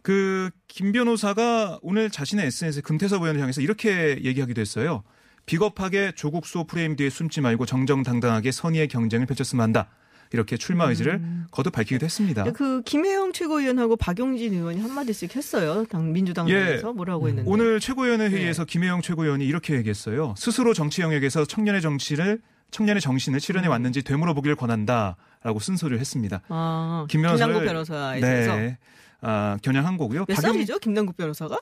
그 0.03 0.51
김 0.75 0.91
변호사가 0.91 1.79
오늘 1.83 2.11
자신의 2.11 2.47
SNS에 2.47 2.83
금태섭 2.83 3.23
의원을 3.23 3.41
향해서 3.41 3.61
이렇게 3.61 4.19
얘기하기도 4.25 4.61
했어요. 4.61 5.05
비겁하게 5.47 6.13
조국 6.17 6.47
수호 6.47 6.67
프레임 6.67 6.97
뒤에 6.97 7.11
숨지 7.11 7.41
말고 7.41 7.65
정정당당하게 7.65 8.51
선의의 8.51 8.89
경쟁을 8.89 9.27
펼쳤으면 9.27 9.63
한다. 9.63 9.89
이렇게 10.35 10.57
출마 10.57 10.89
의지를 10.89 11.21
거듭 11.53 11.73
밝히기도 11.73 12.05
했습니다. 12.05 12.45
그 12.53 12.83
김혜영 12.83 13.33
최고위원하고 13.33 13.97
박용진 13.97 14.53
의원이 14.53 14.81
한마디씩 14.81 15.37
했어요. 15.37 15.85
당 15.89 16.13
민주당 16.13 16.49
예. 16.49 16.55
내에서 16.55 16.93
뭐라고 16.93 17.29
했는데. 17.29 17.49
오늘 17.49 17.79
최고위원회 17.79 18.29
네. 18.29 18.37
회의에서 18.37 18.65
김혜영 18.65 19.01
최고위원이 19.03 19.47
이렇게 19.47 19.75
얘기했어요. 19.77 20.35
스스로 20.37 20.75
정치 20.75 21.03
영역에서 21.03 21.45
청년의 21.45 21.81
정치를 21.83 22.41
청년의 22.73 23.01
정신을 23.01 23.39
실현해 23.39 23.69
음. 23.69 23.71
왔는지 23.71 24.03
되물어보기를 24.03 24.57
권한다라고 24.57 25.61
쓴소리를 25.61 26.01
했습니다. 26.01 26.43
아, 26.49 27.07
김 27.09 27.23
김남국 27.23 27.63
변호사에 27.65 28.21
대해서 28.21 28.57
네. 28.57 28.79
아, 29.21 29.57
겨냥한 29.63 29.97
거고요. 29.97 30.25
몇 30.27 30.35
박용- 30.37 30.53
살이죠? 30.55 30.79
김남국 30.81 31.17
변호사가? 31.17 31.57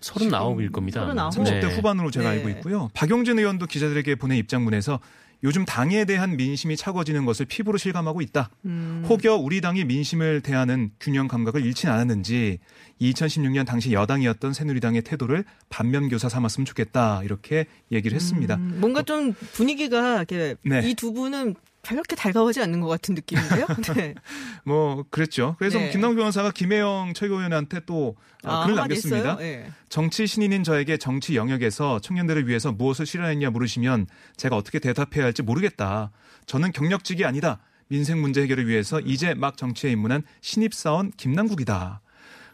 39일 0.00 0.70
겁니다. 0.70 1.02
아마. 1.02 1.30
39. 1.32 1.44
30대 1.60 1.68
네. 1.68 1.74
후반으로 1.76 2.10
제가 2.12 2.30
네. 2.30 2.36
알고 2.36 2.48
있고요. 2.50 2.88
박용진 2.94 3.38
의원도 3.40 3.66
기자들에게 3.66 4.14
보낸 4.14 4.38
입장문에서 4.38 5.00
요즘 5.44 5.64
당에 5.64 6.04
대한 6.04 6.36
민심이 6.36 6.76
차가워지는 6.76 7.24
것을 7.24 7.46
피부로 7.46 7.76
실감하고 7.78 8.20
있다. 8.20 8.50
음. 8.64 9.04
혹여 9.08 9.36
우리 9.36 9.60
당이 9.60 9.84
민심을 9.84 10.40
대하는 10.40 10.90
균형 11.00 11.26
감각을 11.26 11.64
잃진 11.64 11.90
않았는지 11.90 12.58
2016년 13.00 13.66
당시 13.66 13.92
여당이었던 13.92 14.52
새누리당의 14.52 15.02
태도를 15.02 15.44
반면교사 15.68 16.28
삼았으면 16.28 16.64
좋겠다. 16.64 17.22
이렇게 17.24 17.66
얘기를 17.90 18.14
했습니다. 18.14 18.54
음, 18.56 18.78
뭔가 18.80 19.02
좀 19.02 19.32
분위기가 19.52 20.18
이렇게 20.18 20.54
네. 20.62 20.88
이두 20.88 21.12
분은 21.12 21.56
그렇게 21.82 22.14
달가워하지 22.16 22.60
않는 22.62 22.80
것 22.80 22.88
같은 22.88 23.14
느낌인데요. 23.14 23.66
네. 23.96 24.14
뭐 24.64 25.04
그랬죠. 25.10 25.56
그래서 25.58 25.78
네. 25.78 25.90
김남국 25.90 26.16
변호사가 26.18 26.50
김혜영 26.52 27.12
최고위원한테 27.14 27.80
또 27.86 28.16
아, 28.44 28.64
글을 28.64 28.76
남겼습니다. 28.76 29.36
네. 29.36 29.70
정치 29.88 30.26
신인인 30.26 30.62
저에게 30.64 30.96
정치 30.96 31.36
영역에서 31.36 32.00
청년들을 32.00 32.46
위해서 32.48 32.72
무엇을 32.72 33.04
실현했냐 33.06 33.50
물으시면 33.50 34.06
제가 34.36 34.56
어떻게 34.56 34.78
대답해야 34.78 35.24
할지 35.24 35.42
모르겠다. 35.42 36.12
저는 36.46 36.72
경력직이 36.72 37.24
아니다. 37.24 37.58
민생 37.88 38.20
문제 38.20 38.42
해결을 38.42 38.66
위해서 38.68 39.00
이제 39.00 39.34
막 39.34 39.56
정치에 39.56 39.90
입문한 39.90 40.22
신입사원 40.40 41.10
김남국이다. 41.16 42.00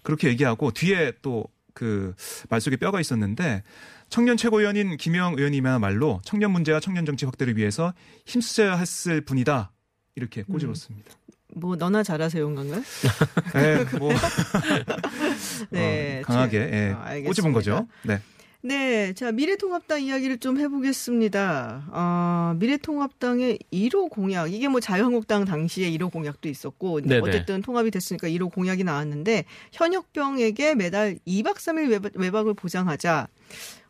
그렇게 0.02 0.28
얘기하고 0.28 0.70
뒤에 0.72 1.12
또 1.22 1.44
그 1.78 2.12
말 2.50 2.60
속에 2.60 2.76
뼈가 2.76 3.00
있었는데 3.00 3.62
청년 4.08 4.36
최고위원인 4.36 4.96
김영 4.96 5.34
의원님이야말로 5.36 6.20
청년 6.24 6.50
문제와 6.52 6.80
청년 6.80 7.04
정치 7.06 7.24
확대를 7.26 7.56
위해서 7.56 7.92
힘써야 8.26 8.76
했을 8.76 9.20
분이다. 9.20 9.70
이렇게 10.14 10.42
꼬집었습니다. 10.42 11.12
뭐 11.54 11.76
너나 11.76 12.02
잘하세요, 12.02 12.44
건가요? 12.54 12.82
예, 13.56 13.84
뭐 13.98 14.12
네, 15.70 16.20
어, 16.20 16.22
강하게 16.26 16.50
제- 16.70 16.76
예, 16.76 16.92
아, 16.92 17.02
알겠습니다. 17.04 17.28
꼬집은 17.28 17.52
거죠. 17.52 17.86
네. 18.02 18.20
네, 18.60 19.12
자 19.12 19.30
미래통합당 19.30 20.02
이야기를 20.02 20.38
좀 20.38 20.58
해보겠습니다. 20.58 21.86
아, 21.92 22.56
미래통합당의 22.58 23.60
1호 23.72 24.10
공약 24.10 24.52
이게 24.52 24.66
뭐 24.68 24.80
자유한국당 24.80 25.44
당시에 25.44 25.88
1호 25.92 26.10
공약도 26.10 26.48
있었고 26.48 27.00
네네. 27.02 27.20
어쨌든 27.20 27.62
통합이 27.62 27.92
됐으니까 27.92 28.28
1호 28.28 28.52
공약이 28.52 28.82
나왔는데 28.82 29.44
현역병에게 29.72 30.74
매달 30.74 31.18
2박 31.26 31.54
3일 31.54 31.88
외박, 31.90 32.12
외박을 32.16 32.54
보장하자. 32.54 33.28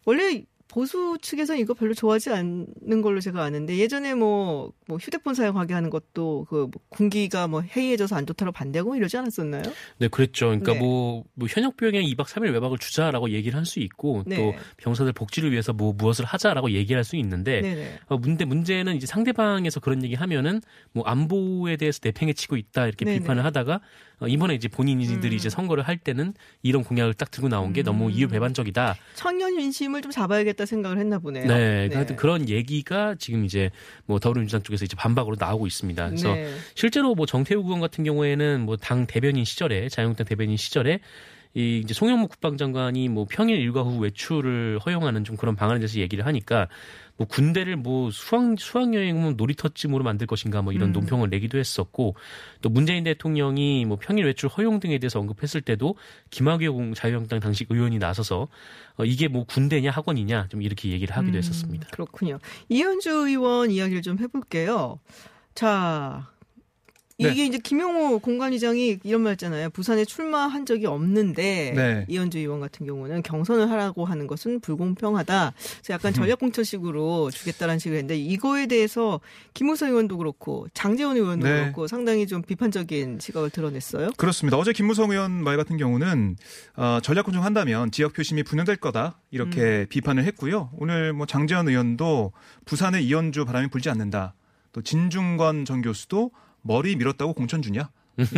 원래 0.09 0.47
보수 0.69 1.17
측에서 1.23 1.55
이거 1.57 1.75
별로 1.75 1.95
좋아하지 1.95 2.31
않는 2.31 3.03
걸로 3.03 3.21
제가 3.21 3.43
아는데 3.45 3.79
예전에 3.79 4.15
뭐, 4.15 4.73
뭐 4.87 4.99
휴대폰 4.99 5.35
사용하게 5.35 5.75
하는 5.75 5.89
것도 5.89 6.47
그뭐 6.49 6.71
군기가 6.89 7.47
뭐 7.47 7.61
해이해져서 7.61 8.17
안 8.17 8.27
좋다고 8.27 8.53
반대하고 8.53 8.97
이러지 8.97 9.17
않았었나요? 9.17 9.63
네, 9.99 10.09
그랬죠. 10.09 10.47
그러니까 10.47 10.73
네. 10.73 10.79
뭐, 10.81 11.25
뭐 11.35 11.49
현역병에 11.49 12.03
2박 12.03 12.27
3일 12.27 12.53
외박을 12.53 12.79
주자라고 12.79 13.31
얘기를 13.31 13.57
할 13.57 13.69
수 13.69 13.79
있고 13.81 14.25
네. 14.27 14.37
또 14.37 14.55
병사들 14.79 15.13
복지를 15.13 15.53
위해서 15.53 15.73
뭐 15.73 15.93
무엇을 15.93 16.25
하자라고 16.25 16.73
얘기할 16.73 17.05
수 17.05 17.17
있는데 17.17 17.61
네네. 17.61 17.99
어, 18.07 18.17
문제 18.17 18.45
문제는 18.45 18.97
이제 18.97 19.07
상대방에서 19.07 19.79
그런 19.79 20.03
얘기 20.03 20.15
하면은 20.15 20.61
뭐 20.93 21.05
안보에 21.05 21.77
대해서 21.77 22.01
내팽에 22.03 22.33
치고 22.33 22.57
있다 22.57 22.87
이렇게 22.87 23.05
네네. 23.05 23.21
비판을 23.21 23.45
하다가 23.45 23.81
어, 24.21 24.27
이번에 24.27 24.55
이제 24.55 24.67
본인들이 24.67 25.35
음. 25.35 25.37
이제 25.37 25.49
선거를 25.49 25.87
할 25.87 25.99
때는 25.99 26.35
이런 26.63 26.83
공약을 26.83 27.15
딱 27.15 27.31
들고 27.31 27.49
나온 27.49 27.73
게 27.73 27.83
너무 27.83 28.07
음. 28.07 28.11
이유 28.11 28.27
배반적이다. 28.29 28.97
청년 29.15 29.55
민심을 29.55 30.03
좀 30.03 30.11
잡아야겠다 30.11 30.58
생각을 30.67 30.99
했나 30.99 31.19
보네요. 31.19 31.47
네, 31.47 31.89
하여튼 31.93 32.17
그런 32.17 32.49
얘기가 32.49 33.15
지금 33.19 33.45
이제 33.45 33.71
뭐 34.07 34.19
더불어민주당 34.19 34.63
쪽에서 34.63 34.85
이제 34.85 34.97
반박으로 34.97 35.37
나오고 35.39 35.67
있습니다. 35.67 36.07
그래서 36.07 36.35
네. 36.35 36.53
실제로 36.75 37.15
뭐 37.15 37.27
정태우 37.27 37.63
의원 37.63 37.81
같은 37.81 38.05
경우에는 38.05 38.61
뭐 38.63 38.77
당 38.77 39.07
대변인 39.07 39.45
시절에 39.45 39.89
자유한국당 39.89 40.27
대변인 40.27 40.57
시절에 40.57 41.01
이 41.55 41.81
이제 41.83 41.95
송영무 41.95 42.29
국방장관이 42.29 43.09
뭐 43.09 43.27
평일 43.29 43.59
일과 43.59 43.83
후 43.83 43.99
외출을 43.99 44.79
허용하는 44.85 45.25
좀 45.25 45.37
그런 45.37 45.57
방안에 45.57 45.79
대해서 45.79 45.99
얘기를 45.99 46.27
하니까 46.27 46.69
뭐 47.17 47.27
군대를 47.27 47.77
뭐 47.77 48.11
수학 48.11 48.55
수학 48.59 48.95
여행은 48.95 49.37
놀이터쯤으로 49.37 50.05
만들 50.05 50.27
것인가 50.27 50.63
뭐 50.63 50.73
이런 50.73 50.91
음. 50.91 50.93
논평을 50.93 51.31
내기도 51.31 51.59
했었고 51.59 52.15
또 52.61 52.69
문재인 52.69 53.05
대통령이 53.05 53.85
뭐 53.87 53.99
평일 54.01 54.27
외출 54.27 54.49
허용 54.49 54.79
등에 54.79 54.99
대해서 54.99 55.19
언급했을 55.19 55.61
때도 55.61 55.97
김학의 56.31 56.69
공 56.69 56.95
자유한국당 56.95 57.41
당시 57.41 57.67
의원이 57.69 57.99
나서서 57.99 58.49
어, 58.97 59.05
이게 59.05 59.27
뭐 59.27 59.45
군대냐 59.45 59.91
학원이냐 59.91 60.49
좀 60.49 60.63
이렇게 60.63 60.91
얘기를 60.91 61.17
하기도 61.17 61.37
음, 61.37 61.39
했었습니다. 61.39 61.89
그렇군요. 61.91 62.39
이현주 62.69 63.11
의원 63.11 63.71
이야기를 63.71 64.03
좀 64.03 64.19
해볼게요. 64.19 65.01
자. 65.55 66.29
네. 67.21 67.33
이게 67.33 67.47
이제 67.47 67.59
김용호 67.59 68.21
공관위장이 68.21 69.01
이런 69.03 69.23
말 69.23 69.33
했잖아요. 69.33 69.71
부산에 69.71 70.05
출마한 70.05 70.65
적이 70.65 70.87
없는데 70.87 71.73
네. 71.75 72.05
이현주 72.07 72.39
의원 72.39 72.61
같은 72.61 72.87
경우는 72.87 73.23
경선을 73.25 73.69
하라고 73.73 74.05
하는 74.05 74.29
것은 74.29 74.61
불공평하다. 74.61 75.53
그래서 75.57 75.95
약간 75.95 76.13
전략공천식으로 76.13 77.33
주겠다라는 77.33 77.81
식으로 77.81 77.97
했는데 77.97 78.17
이거에 78.17 78.67
대해서 78.67 79.21
김우성 79.55 79.89
의원도 79.89 80.17
그렇고 80.17 80.69
장재원 80.75 81.17
의원도 81.17 81.45
네. 81.45 81.61
그렇고 81.63 81.89
상당히 81.89 82.25
좀 82.29 82.43
비판적인 82.43 83.19
시각을 83.21 83.51
드러냈어요. 83.51 84.11
그렇습니다. 84.17 84.57
어제 84.57 84.73
김무성 84.73 85.11
의원 85.11 85.43
말 85.43 85.57
같은 85.57 85.77
경우는 85.77 86.37
어, 86.77 87.01
전략 87.03 87.25
군중한다면 87.25 87.91
지역 87.91 88.13
표심이 88.13 88.45
분열될 88.45 88.77
거다 88.77 89.19
이렇게 89.33 89.87
비판을 89.89 90.23
했고요. 90.23 90.71
오늘 90.79 91.13
뭐 91.13 91.27
장재현 91.27 91.69
의원도 91.69 92.33
부산에 92.65 93.01
이현주 93.01 93.45
바람이 93.45 93.71
불지 93.71 93.91
않는다. 93.91 94.35
또 94.71 94.83
진중권 94.83 95.65
전 95.65 95.83
교수도 95.83 96.31
머리 96.63 96.97
밀었다고 96.97 97.35
공천 97.35 97.63
주냐? 97.63 97.91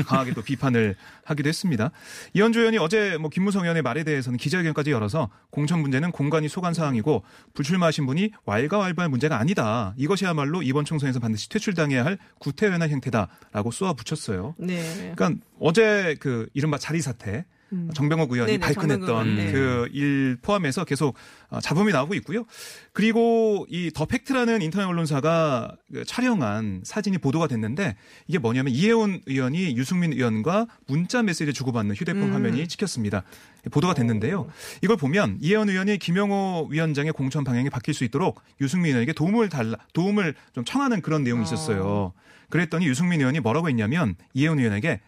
강하게 0.06 0.35
또 0.35 0.42
비판을 0.42 0.94
하기도 1.24 1.48
했습니다. 1.48 1.90
이현주 2.35 2.61
의원이 2.61 2.78
어제 2.78 3.16
뭐 3.18 3.30
김무성 3.30 3.62
의원의 3.62 3.83
말에 3.83 4.04
대해서는 4.04 4.37
기자회견까지 4.37 4.90
열어서 4.90 5.30
공천 5.50 5.80
문제는 5.80 6.12
공간이 6.12 6.48
소관 6.48 6.74
사항이고 6.74 7.22
불출마하신 7.54 8.06
분이 8.06 8.33
왈가왈부할 8.44 9.09
문제가 9.09 9.38
아니다. 9.38 9.94
이것이야말로 9.96 10.62
이번 10.62 10.85
총선에서 10.85 11.18
반드시 11.18 11.48
퇴출당해야 11.48 12.04
할 12.04 12.18
구태연한 12.38 12.90
행태다라고 12.90 13.70
쏘아 13.70 13.94
붙였어요. 13.94 14.54
네. 14.59 15.12
그러니까 15.14 15.42
어제 15.59 16.16
그 16.20 16.48
이른바 16.52 16.76
자리 16.76 17.00
사태 17.00 17.46
정병국 17.94 18.33
의원이 18.33 18.52
네네, 18.52 18.64
발끈했던 18.64 19.09
의원, 19.09 19.37
네. 19.37 19.52
그일 19.52 20.37
포함해서 20.42 20.85
계속 20.85 21.14
어, 21.48 21.61
잡음이 21.61 21.92
나오고 21.92 22.14
있고요. 22.14 22.44
그리고 22.92 23.66
이 23.68 23.90
더 23.94 24.06
팩트라는 24.06 24.62
인터넷 24.62 24.87
언론사가 24.87 25.76
그 25.92 26.04
촬영한 26.04 26.83
사진이 26.85 27.18
보도가 27.18 27.48
됐는데 27.48 27.96
이게 28.28 28.38
뭐냐면 28.38 28.72
이혜훈 28.72 29.20
의원이 29.26 29.76
유승민 29.76 30.12
의원과 30.12 30.66
문자 30.87 31.22
메시지 31.22 31.52
주고받는 31.52 31.94
휴대폰 31.96 32.22
음. 32.24 32.33
화면이 32.35 32.66
찍혔습니다. 32.66 33.24
보도가 33.70 33.92
됐는데요. 33.94 34.48
이걸 34.83 34.96
보면 34.96 35.38
이혜원 35.40 35.68
의원이 35.68 35.98
김영호 35.98 36.68
위원장의 36.70 37.12
공천 37.12 37.44
방향이 37.44 37.68
바뀔 37.68 37.92
수 37.94 38.04
있도록 38.04 38.40
유승민 38.61 38.92
의원에게 38.92 39.12
도움을 39.12 39.48
달라 39.50 39.76
도움을 39.92 40.35
좀 40.54 40.64
청하는 40.64 41.02
그런 41.02 41.24
내용이 41.24 41.42
있었어요. 41.42 42.12
그랬더니 42.48 42.87
유승민 42.87 43.20
의원이 43.20 43.40
뭐라고 43.40 43.68
했냐면 43.68 44.14
이혜원 44.35 44.59
의원에게 44.59 45.00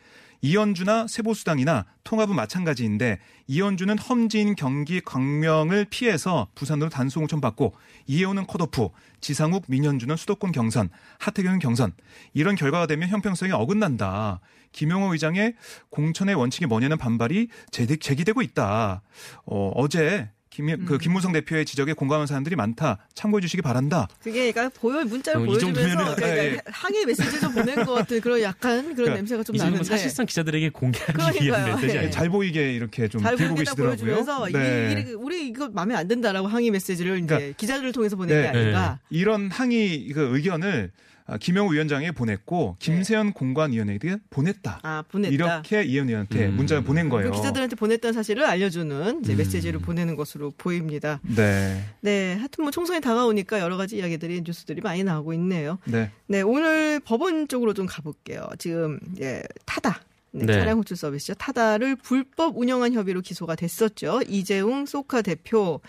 이현주나 0.43 1.07
세보수당이나 1.07 1.87
통합은 2.03 2.35
마찬가지인데 2.35 3.21
이현주는 3.47 3.97
험진 3.99 4.57
경기 4.57 5.01
광명을 5.01 5.87
피해서 5.89 6.49
부산으로 6.57 6.91
단수 6.91 7.21
공천 7.21 7.41
받고 7.41 7.75
이혜원은 8.07 8.47
컷오프, 8.49 8.89
지상욱, 9.21 9.65
민현주는 9.69 10.15
수도권 10.17 10.51
경선, 10.51 10.91
하태경은 11.21 11.61
경선. 11.61 11.95
이런 12.35 12.57
결과가 12.57 12.87
되면 12.87 13.09
형평성이 13.09 13.53
어긋난다. 13.53 14.41
김용호 14.73 15.13
의장의 15.13 15.55
공천의 15.91 16.35
원칙이 16.35 16.67
뭐냐는 16.67 16.99
반발이 16.99 17.49
제기- 17.71 17.99
제기되고 17.99 18.43
있다. 18.43 19.03
어, 19.47 19.73
어제 19.77 20.29
김, 20.53 20.69
음. 20.69 20.85
그 20.85 20.99
김무성 20.99 21.33
대표의 21.33 21.65
지적에 21.65 21.95
공감하는 21.95 22.27
사람들이 22.27 22.57
많다. 22.57 22.99
참고해 23.15 23.41
주시기 23.41 23.63
바란다. 23.63 24.07
그게 24.23 24.53
그러니까 24.53 24.69
보여 24.79 25.03
문자를 25.03 25.41
어, 25.41 25.45
이 25.45 25.47
보여주면서 25.47 26.15
그러니까 26.15 26.29
예, 26.29 26.53
예. 26.53 26.61
항의 26.67 27.07
메시지 27.07 27.41
좀 27.41 27.55
보낸 27.55 27.85
것 27.87 27.95
같은 27.95 28.21
그런 28.21 28.43
약간 28.43 28.83
그런 28.83 28.95
그러니까 28.95 29.17
냄새가 29.17 29.43
좀 29.45 29.57
나는데 29.57 29.85
사실상 29.85 30.27
기자들에게 30.27 30.69
공개하기 30.69 31.13
그러니까요. 31.15 31.47
위한 31.65 31.81
메시지 31.81 31.97
예. 31.97 32.11
잘 32.11 32.29
보이게 32.29 32.75
이렇게 32.75 33.09
좀잘 33.09 33.37
들고 33.37 33.55
계시더라고요. 33.55 33.97
보여주면서 33.97 34.47
네. 34.53 34.95
이, 35.07 35.11
이, 35.11 35.15
우리 35.15 35.49
이거 35.49 35.71
마음에 35.71 35.95
안 35.95 36.07
든다라고 36.07 36.49
항의 36.49 36.71
메시지를 36.71 37.17
이제 37.19 37.27
그러니까- 37.27 37.57
기자들을 37.57 37.93
통해서 37.93 38.17
보낸 38.17 38.37
네. 38.37 38.43
게 38.53 38.59
아닌가. 38.59 38.99
이런 39.09 39.51
항의 39.51 40.09
그 40.09 40.37
의견을 40.37 40.91
아, 41.22 41.22
김영우 41.41 41.73
위원장에 41.73 42.11
보냈고 42.11 42.77
김세현 42.79 43.33
공관위원회에게 43.33 44.17
보냈다. 44.31 44.81
아 44.83 45.03
보냈다. 45.09 45.33
이렇게 45.33 45.83
이현 45.83 46.09
의원한테 46.09 46.47
음. 46.47 46.57
문자를 46.57 46.85
보낸 46.85 47.09
거예요. 47.09 47.31
그 47.31 47.37
기자들한테 47.37 47.77
보냈다는 47.77 48.13
사실을 48.13 48.45
알려주는 48.45 49.21
이제 49.23 49.35
음. 49.35 49.37
메시지를 49.37 49.81
보내는 49.81 50.17
것으로 50.17 50.53
보입니다. 50.57 51.21
네, 51.23 51.83
네, 52.01 52.35
하여튼 52.35 52.65
뭐 52.65 52.71
총선이 52.71 53.01
다가오니까 53.01 53.61
여러 53.61 53.77
가지 53.77 53.97
이야기들이 53.97 54.43
뉴스들이 54.45 54.81
많이 54.81 55.05
나오고 55.05 55.33
있네요. 55.35 55.79
네, 55.85 56.11
네, 56.27 56.43
오늘 56.43 57.01
법원 57.01 57.49
쪽으로 57.49 57.75
좀 57.75 57.87
가볼게요. 57.87 58.49
지금 58.59 58.99
예, 59.21 59.43
타다. 59.65 60.01
네, 60.35 60.47
네. 60.47 60.53
차량 60.55 60.79
호출 60.79 60.97
서비스죠. 60.97 61.35
타다를 61.35 61.95
불법 61.97 62.57
운영한 62.57 62.95
혐의로 62.95 63.21
기소가 63.21 63.55
됐었죠. 63.55 64.23
이재웅 64.27 64.87
소카 64.87 65.21
대표 65.21 65.81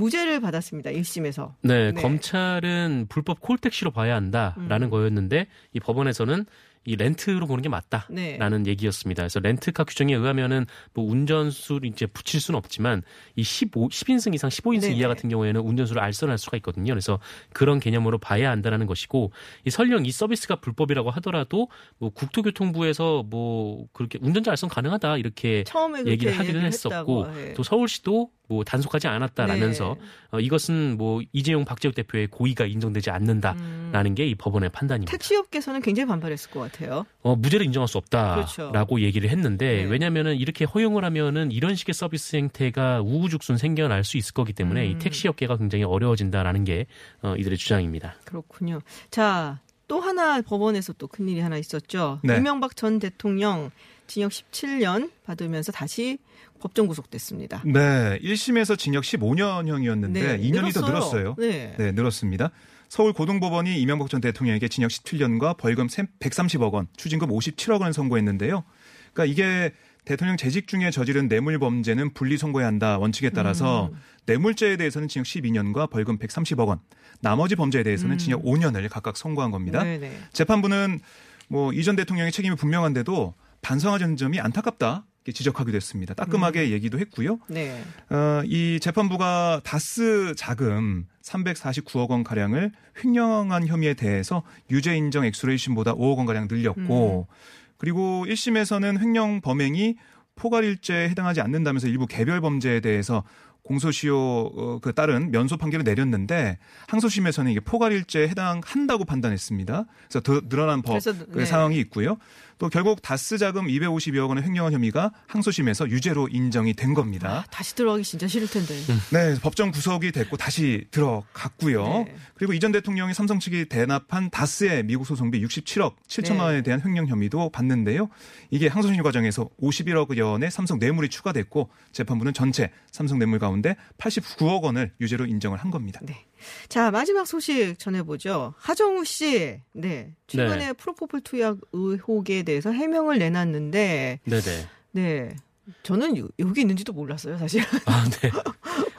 무죄를 0.00 0.40
받았습니다. 0.40 0.90
1심에서. 0.90 1.54
네, 1.62 1.92
네. 1.92 2.00
검찰은 2.00 3.06
불법 3.08 3.40
콜택시로 3.40 3.90
봐야 3.90 4.16
한다라는 4.16 4.88
음. 4.88 4.90
거였는데 4.90 5.46
이 5.72 5.80
법원에서는 5.80 6.46
이 6.86 6.96
렌트로 6.96 7.46
보는 7.46 7.62
게 7.62 7.68
네. 7.68 8.36
맞다라는 8.38 8.66
얘기였습니다. 8.66 9.22
그래서 9.22 9.38
렌트카 9.40 9.84
규정에 9.84 10.14
의하면은 10.14 10.64
뭐 10.94 11.04
운전수를 11.04 11.86
이제 11.86 12.06
붙일 12.06 12.40
수는 12.40 12.56
없지만 12.56 13.02
이 13.36 13.42
15, 13.42 13.88
10인승 13.88 14.34
이상 14.34 14.48
15인승 14.48 14.82
네네. 14.82 14.94
이하 14.94 15.08
같은 15.08 15.28
경우에는 15.28 15.60
운전수를 15.60 16.00
알선할 16.02 16.38
수가 16.38 16.56
있거든요. 16.58 16.92
그래서 16.92 17.20
그런 17.52 17.80
개념으로 17.80 18.16
봐야 18.16 18.50
한다는 18.50 18.86
것이고 18.86 19.30
이 19.66 19.70
설령 19.70 20.06
이 20.06 20.10
서비스가 20.10 20.56
불법이라고 20.56 21.10
하더라도 21.10 21.68
뭐 21.98 22.10
국토교통부에서 22.10 23.24
뭐 23.28 23.86
그렇게 23.92 24.18
운전자 24.22 24.50
알선 24.50 24.70
가능하다 24.70 25.18
이렇게 25.18 25.64
처음에 25.64 26.06
얘기를 26.06 26.32
하기는 26.32 26.48
얘기를 26.48 26.62
했었고 26.62 27.26
예. 27.36 27.54
또 27.54 27.62
서울시도 27.62 28.30
뭐 28.50 28.64
단속하지 28.64 29.06
않았다라면서 29.06 29.96
네. 29.96 30.06
어, 30.32 30.40
이것은 30.40 30.96
뭐 30.98 31.22
이재용 31.32 31.64
박재욱 31.64 31.94
대표의 31.94 32.26
고의가 32.26 32.66
인정되지 32.66 33.10
않는다라는 33.10 34.06
음. 34.06 34.14
게이 34.16 34.34
법원의 34.34 34.70
판단입니다. 34.70 35.12
택시업계에서는 35.12 35.80
굉장히 35.82 36.08
반발했을 36.08 36.50
것 36.50 36.58
같아요. 36.58 37.06
어, 37.22 37.36
무죄를 37.36 37.64
인정할 37.66 37.86
수 37.86 37.96
없다라고 37.98 38.44
그렇죠. 38.44 39.00
얘기를 39.00 39.30
했는데 39.30 39.84
네. 39.84 39.84
왜냐하면은 39.84 40.34
이렇게 40.34 40.64
허용을 40.64 41.04
하면은 41.04 41.52
이런 41.52 41.76
식의 41.76 41.94
서비스 41.94 42.34
행태가 42.34 43.02
우후죽순 43.02 43.56
생겨날 43.56 44.02
수 44.02 44.16
있을 44.16 44.34
거기 44.34 44.52
때문에 44.52 44.84
음. 44.84 44.90
이 44.90 44.98
택시업계가 44.98 45.56
굉장히 45.56 45.84
어려워진다라는 45.84 46.64
게 46.64 46.86
어, 47.22 47.36
이들의 47.38 47.56
주장입니다. 47.56 48.16
그렇군요. 48.24 48.80
자, 49.10 49.60
또 49.86 50.00
하나 50.00 50.40
법원에서 50.40 50.94
또 50.94 51.06
큰일이 51.06 51.38
하나 51.38 51.56
있었죠. 51.56 52.18
네. 52.24 52.36
이명박 52.36 52.74
전 52.74 52.98
대통령 52.98 53.70
징역 54.08 54.32
17년 54.32 55.12
받으면서 55.24 55.70
다시 55.70 56.18
법정 56.60 56.86
구속됐습니다. 56.86 57.62
네. 57.64 58.18
1심에서 58.22 58.78
징역 58.78 59.02
15년형이었는데 59.04 60.40
2년이 60.40 60.74
더 60.74 60.86
늘었어요. 60.86 61.34
네. 61.38 61.74
네, 61.76 61.92
늘었습니다. 61.92 62.50
서울 62.88 63.12
고등법원이 63.12 63.80
이명박 63.80 64.10
전 64.10 64.20
대통령에게 64.20 64.68
징역 64.68 64.90
17년과 64.90 65.56
벌금 65.56 65.86
130억 65.86 66.72
원, 66.72 66.88
추징금 66.96 67.28
57억 67.28 67.80
원을 67.80 67.92
선고했는데요. 67.92 68.64
그러니까 69.12 69.32
이게 69.32 69.72
대통령 70.04 70.36
재직 70.36 70.66
중에 70.66 70.90
저지른 70.90 71.28
뇌물 71.28 71.58
범죄는 71.58 72.14
분리 72.14 72.36
선고해야 72.36 72.66
한다 72.66 72.98
원칙에 72.98 73.30
따라서 73.30 73.90
음. 73.92 73.98
뇌물죄에 74.26 74.76
대해서는 74.76 75.08
징역 75.08 75.24
12년과 75.24 75.90
벌금 75.90 76.18
130억 76.18 76.66
원, 76.66 76.80
나머지 77.20 77.54
범죄에 77.54 77.82
대해서는 77.82 78.16
음. 78.16 78.18
징역 78.18 78.42
5년을 78.42 78.88
각각 78.88 79.16
선고한 79.16 79.50
겁니다. 79.50 79.84
네네. 79.84 80.12
재판부는 80.32 81.00
뭐 81.48 81.72
이전 81.72 81.96
대통령의 81.96 82.32
책임이 82.32 82.56
분명한데도 82.56 83.34
반성하는 83.62 84.16
점이 84.16 84.40
안타깝다. 84.40 85.04
이렇게 85.24 85.32
지적하기도 85.32 85.76
했습니다. 85.76 86.14
따끔하게 86.14 86.66
음. 86.66 86.70
얘기도 86.70 86.98
했고요. 86.98 87.38
네. 87.48 87.82
어, 88.08 88.42
이 88.44 88.78
재판부가 88.80 89.60
다스 89.64 90.34
자금 90.36 91.06
349억 91.22 92.10
원 92.10 92.24
가량을 92.24 92.72
횡령한 93.04 93.66
혐의에 93.66 93.94
대해서 93.94 94.42
유죄 94.70 94.96
인정 94.96 95.24
액수를 95.24 95.54
1심보다 95.56 95.96
5억 95.96 96.16
원 96.16 96.26
가량 96.26 96.48
늘렸고 96.50 97.28
그리고 97.76 98.24
1심에서는 98.26 98.98
횡령 98.98 99.40
범행이 99.42 99.96
포괄일죄에 100.36 101.08
해당하지 101.10 101.42
않는다면서 101.42 101.88
일부 101.88 102.06
개별 102.06 102.40
범죄에 102.40 102.80
대해서 102.80 103.24
공소시효 103.62 104.52
어, 104.56 104.78
그 104.80 104.92
따른 104.92 105.30
면소 105.30 105.56
판결을 105.56 105.84
내렸는데 105.84 106.58
항소심에서는 106.88 107.50
이게 107.50 107.60
포괄일죄에 107.60 108.28
해당한다고 108.28 109.04
판단했습니다. 109.04 109.84
그래서 110.08 110.20
더 110.20 110.40
늘어난 110.48 110.82
법 110.82 110.92
그래서, 110.92 111.12
그 111.12 111.38
네. 111.38 111.44
상황이 111.44 111.78
있고요. 111.78 112.16
또 112.60 112.68
결국 112.68 113.00
다스 113.00 113.38
자금 113.38 113.66
252억 113.66 114.28
원의 114.28 114.44
횡령한 114.44 114.74
혐의가 114.74 115.12
항소심에서 115.28 115.88
유죄로 115.88 116.28
인정이 116.28 116.74
된 116.74 116.92
겁니다. 116.92 117.38
아, 117.38 117.44
다시 117.50 117.74
들어가기 117.74 118.04
진짜 118.04 118.28
싫을 118.28 118.48
텐데. 118.48 118.74
네, 119.10 119.34
법정 119.40 119.70
구속이 119.70 120.12
됐고 120.12 120.36
다시 120.36 120.84
들어갔고요. 120.90 121.84
네. 121.84 122.14
그리고 122.34 122.52
이전 122.52 122.70
대통령이 122.70 123.14
삼성 123.14 123.40
측이 123.40 123.70
대납한 123.70 124.28
다스의 124.28 124.84
미국 124.84 125.06
소송비 125.06 125.42
67억 125.42 125.94
7천만 126.06 126.34
네. 126.34 126.40
원에 126.42 126.62
대한 126.62 126.82
횡령 126.84 127.06
혐의도 127.06 127.48
받는데요. 127.48 128.10
이게 128.50 128.68
항소심 128.68 129.02
과정에서 129.02 129.48
51억 129.62 130.14
원의 130.20 130.50
삼성 130.50 130.78
뇌물이 130.78 131.08
추가됐고 131.08 131.70
재판부는 131.92 132.34
전체 132.34 132.70
삼성 132.92 133.18
뇌물 133.18 133.38
가운데 133.50 133.76
89억 133.98 134.62
원을 134.62 134.92
유죄로 135.00 135.26
인정을 135.26 135.58
한 135.58 135.70
겁니다. 135.70 136.00
네. 136.02 136.24
자, 136.68 136.90
마지막 136.90 137.26
소식 137.26 137.78
전해보죠. 137.78 138.54
하정우 138.58 139.04
씨. 139.04 139.60
네. 139.72 140.12
최근에 140.28 140.66
네. 140.68 140.72
프로포폴 140.72 141.20
투약 141.22 141.58
의혹에 141.72 142.42
대해서 142.44 142.70
해명을 142.70 143.18
내놨는데, 143.18 144.20
네네. 144.24 144.66
네. 144.92 145.36
저는 145.82 146.16
요- 146.16 146.28
여기 146.38 146.62
있는지도 146.62 146.92
몰랐어요, 146.92 147.36
사실. 147.38 147.62
아, 147.86 148.04
네. 148.22 148.30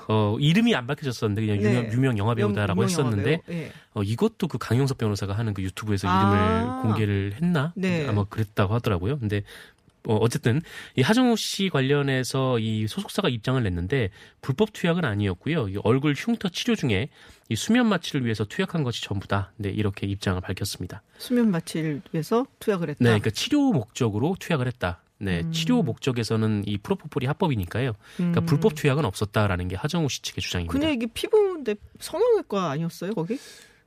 어, 0.08 0.38
이름이 0.40 0.76
안 0.76 0.88
밝혀졌었는데 0.88 1.42
그냥 1.46 1.58
유명, 1.62 1.84
네. 1.84 1.92
유명 1.94 2.18
영화 2.18 2.36
배우다라고 2.36 2.82
유명 2.82 2.90
했었는데. 2.90 3.42
예. 3.50 3.72
어, 3.94 4.04
이것도 4.04 4.48
그 4.48 4.58
강용석 4.58 4.98
변호사가 4.98 5.34
하는 5.34 5.54
그 5.54 5.62
유튜브에서 5.64 6.08
아. 6.10 6.22
이름을 6.22 6.82
공개를 6.82 7.34
했나? 7.42 7.74
네. 7.76 8.08
아마 8.08 8.24
그랬다고 8.26 8.74
하더라고요. 8.74 9.20
근데 9.20 9.44
어, 10.08 10.16
어쨌든 10.16 10.62
이 10.96 11.02
하정우 11.02 11.36
씨 11.38 11.70
관련해서 11.70 12.60
이 12.60 12.88
소속사가 12.88 13.30
입장을 13.30 13.62
냈는데 13.62 14.10
불법 14.42 14.74
투약은 14.74 15.06
아니었고요. 15.06 15.70
이 15.70 15.78
얼굴 15.84 16.14
흉터 16.18 16.50
치료 16.50 16.76
중에 16.76 17.10
이 17.50 17.56
수면 17.56 17.88
마취를 17.88 18.24
위해서 18.24 18.46
투약한 18.46 18.84
것이 18.84 19.04
전부다. 19.04 19.54
네, 19.58 19.70
이렇게 19.70 20.08
입장을 20.08 20.40
밝혔습니다. 20.42 21.04
수면 21.18 21.52
마취를 21.52 22.02
위해서 22.12 22.46
투약을 22.60 22.90
했다. 22.90 23.04
네, 23.04 23.10
그러니까 23.10 23.30
치료 23.32 23.72
목적으로 23.72 24.36
투약을 24.40 24.68
했다. 24.68 25.02
네, 25.20 25.42
음. 25.42 25.52
치료 25.52 25.84
목적에서는 25.84 26.64
이 26.66 26.80
프로포폴이 26.80 27.28
합법이니까요. 27.28 27.94
그러니까 28.18 28.42
음. 28.42 28.46
불법 28.46 28.74
투약은 28.74 29.06
없었다라는 29.06 29.68
게 29.68 29.76
하정우 29.76 30.10
씨 30.10 30.24
측의 30.24 30.42
주장입니다. 30.42 30.72
근데 30.72 30.94
이게 30.94 31.06
피부 31.14 31.62
내 31.64 31.76
성형외과 32.00 32.72
아니었어요, 32.72 33.14
거기? 33.14 33.38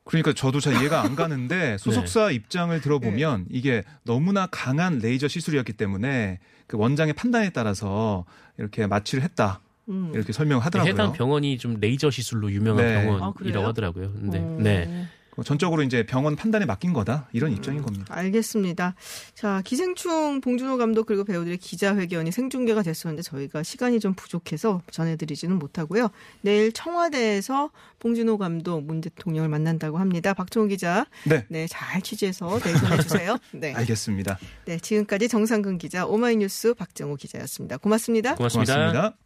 그러니까 0.04 0.32
저도 0.34 0.60
잘 0.60 0.74
이해가 0.74 1.02
안 1.02 1.16
가는데 1.16 1.76
소속사 1.78 2.30
입장을 2.30 2.78
들어보면 2.80 3.46
이게 3.50 3.82
너무나 4.04 4.46
강한 4.46 4.98
레이저 4.98 5.28
시술이었기 5.28 5.74
때문에 5.74 6.38
그 6.66 6.76
원장의 6.76 7.14
판단에 7.14 7.50
따라서 7.50 8.24
이렇게 8.58 8.86
마취를 8.86 9.24
했다. 9.24 9.60
음. 9.88 10.12
이렇게 10.14 10.32
설명하더라고요. 10.32 10.92
해당 10.92 11.12
병원이 11.12 11.58
좀 11.58 11.78
레이저 11.80 12.10
시술로 12.10 12.50
유명한 12.52 12.84
네. 12.84 12.96
아, 12.96 13.02
병원이라고 13.02 13.34
그래요? 13.34 13.66
하더라고요. 13.66 14.12
근데 14.12 14.38
어. 14.38 14.58
네. 14.60 15.08
그 15.34 15.42
전적으로 15.42 15.82
이제 15.82 16.04
병원 16.06 16.36
판단에 16.36 16.64
맡긴 16.64 16.92
거다 16.92 17.28
이런 17.32 17.50
음. 17.50 17.56
입장인 17.56 17.82
겁니다. 17.82 18.06
알겠습니다. 18.08 18.94
자, 19.34 19.62
기생충 19.64 20.40
봉준호 20.40 20.76
감독 20.76 21.06
그리고 21.06 21.24
배우들의 21.24 21.58
기자회견이 21.58 22.30
생중계가 22.30 22.82
됐었는데 22.82 23.22
저희가 23.22 23.62
시간이 23.62 24.00
좀 24.00 24.14
부족해서 24.14 24.82
전해드리지는 24.90 25.58
못하고요. 25.58 26.10
내일 26.42 26.72
청와대에서 26.72 27.70
봉준호 27.98 28.38
감독 28.38 28.82
문 28.84 29.00
대통령을 29.00 29.48
만난다고 29.48 29.98
합니다. 29.98 30.34
박종호 30.34 30.68
기자, 30.68 31.06
네. 31.24 31.44
네, 31.48 31.66
잘 31.66 32.00
취재해서 32.02 32.58
내일 32.60 32.76
전해주세요. 32.76 33.36
네. 33.52 33.74
알겠습니다. 33.74 34.38
네, 34.66 34.78
지금까지 34.78 35.28
정상근 35.28 35.78
기자, 35.78 36.06
오마이뉴스 36.06 36.74
박정호 36.74 37.16
기자였습니다. 37.16 37.78
고맙습니다. 37.78 38.36
고맙습니다. 38.36 38.74
고맙습니다. 38.74 39.23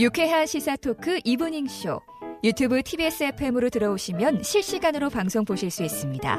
유쾌한 0.00 0.46
시사 0.46 0.76
토크 0.76 1.18
이브닝 1.24 1.66
쇼. 1.66 2.00
유튜브 2.44 2.84
TBS 2.84 3.24
FM으로 3.24 3.68
들어오시면 3.68 4.44
실시간으로 4.44 5.10
방송 5.10 5.44
보실 5.44 5.72
수 5.72 5.82
있습니다. 5.82 6.38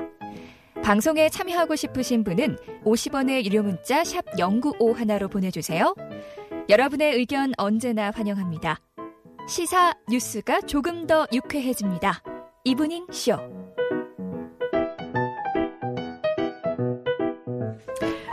방송에 0.82 1.28
참여하고 1.28 1.76
싶으신 1.76 2.24
분은 2.24 2.58
50원의 2.86 3.43
유료 3.43 3.62
문자 3.62 4.06
샵 4.06 4.24
0951로 4.38 5.30
보내주세요. 5.30 5.93
여러분의 6.69 7.15
의견 7.15 7.52
언제나 7.58 8.12
환영합니다. 8.15 8.80
시사 9.50 9.93
뉴스가 10.08 10.62
조금 10.62 11.06
더 11.06 11.28
유쾌해집니다. 11.34 12.24
이브닝 12.63 13.08
쇼. 13.12 13.34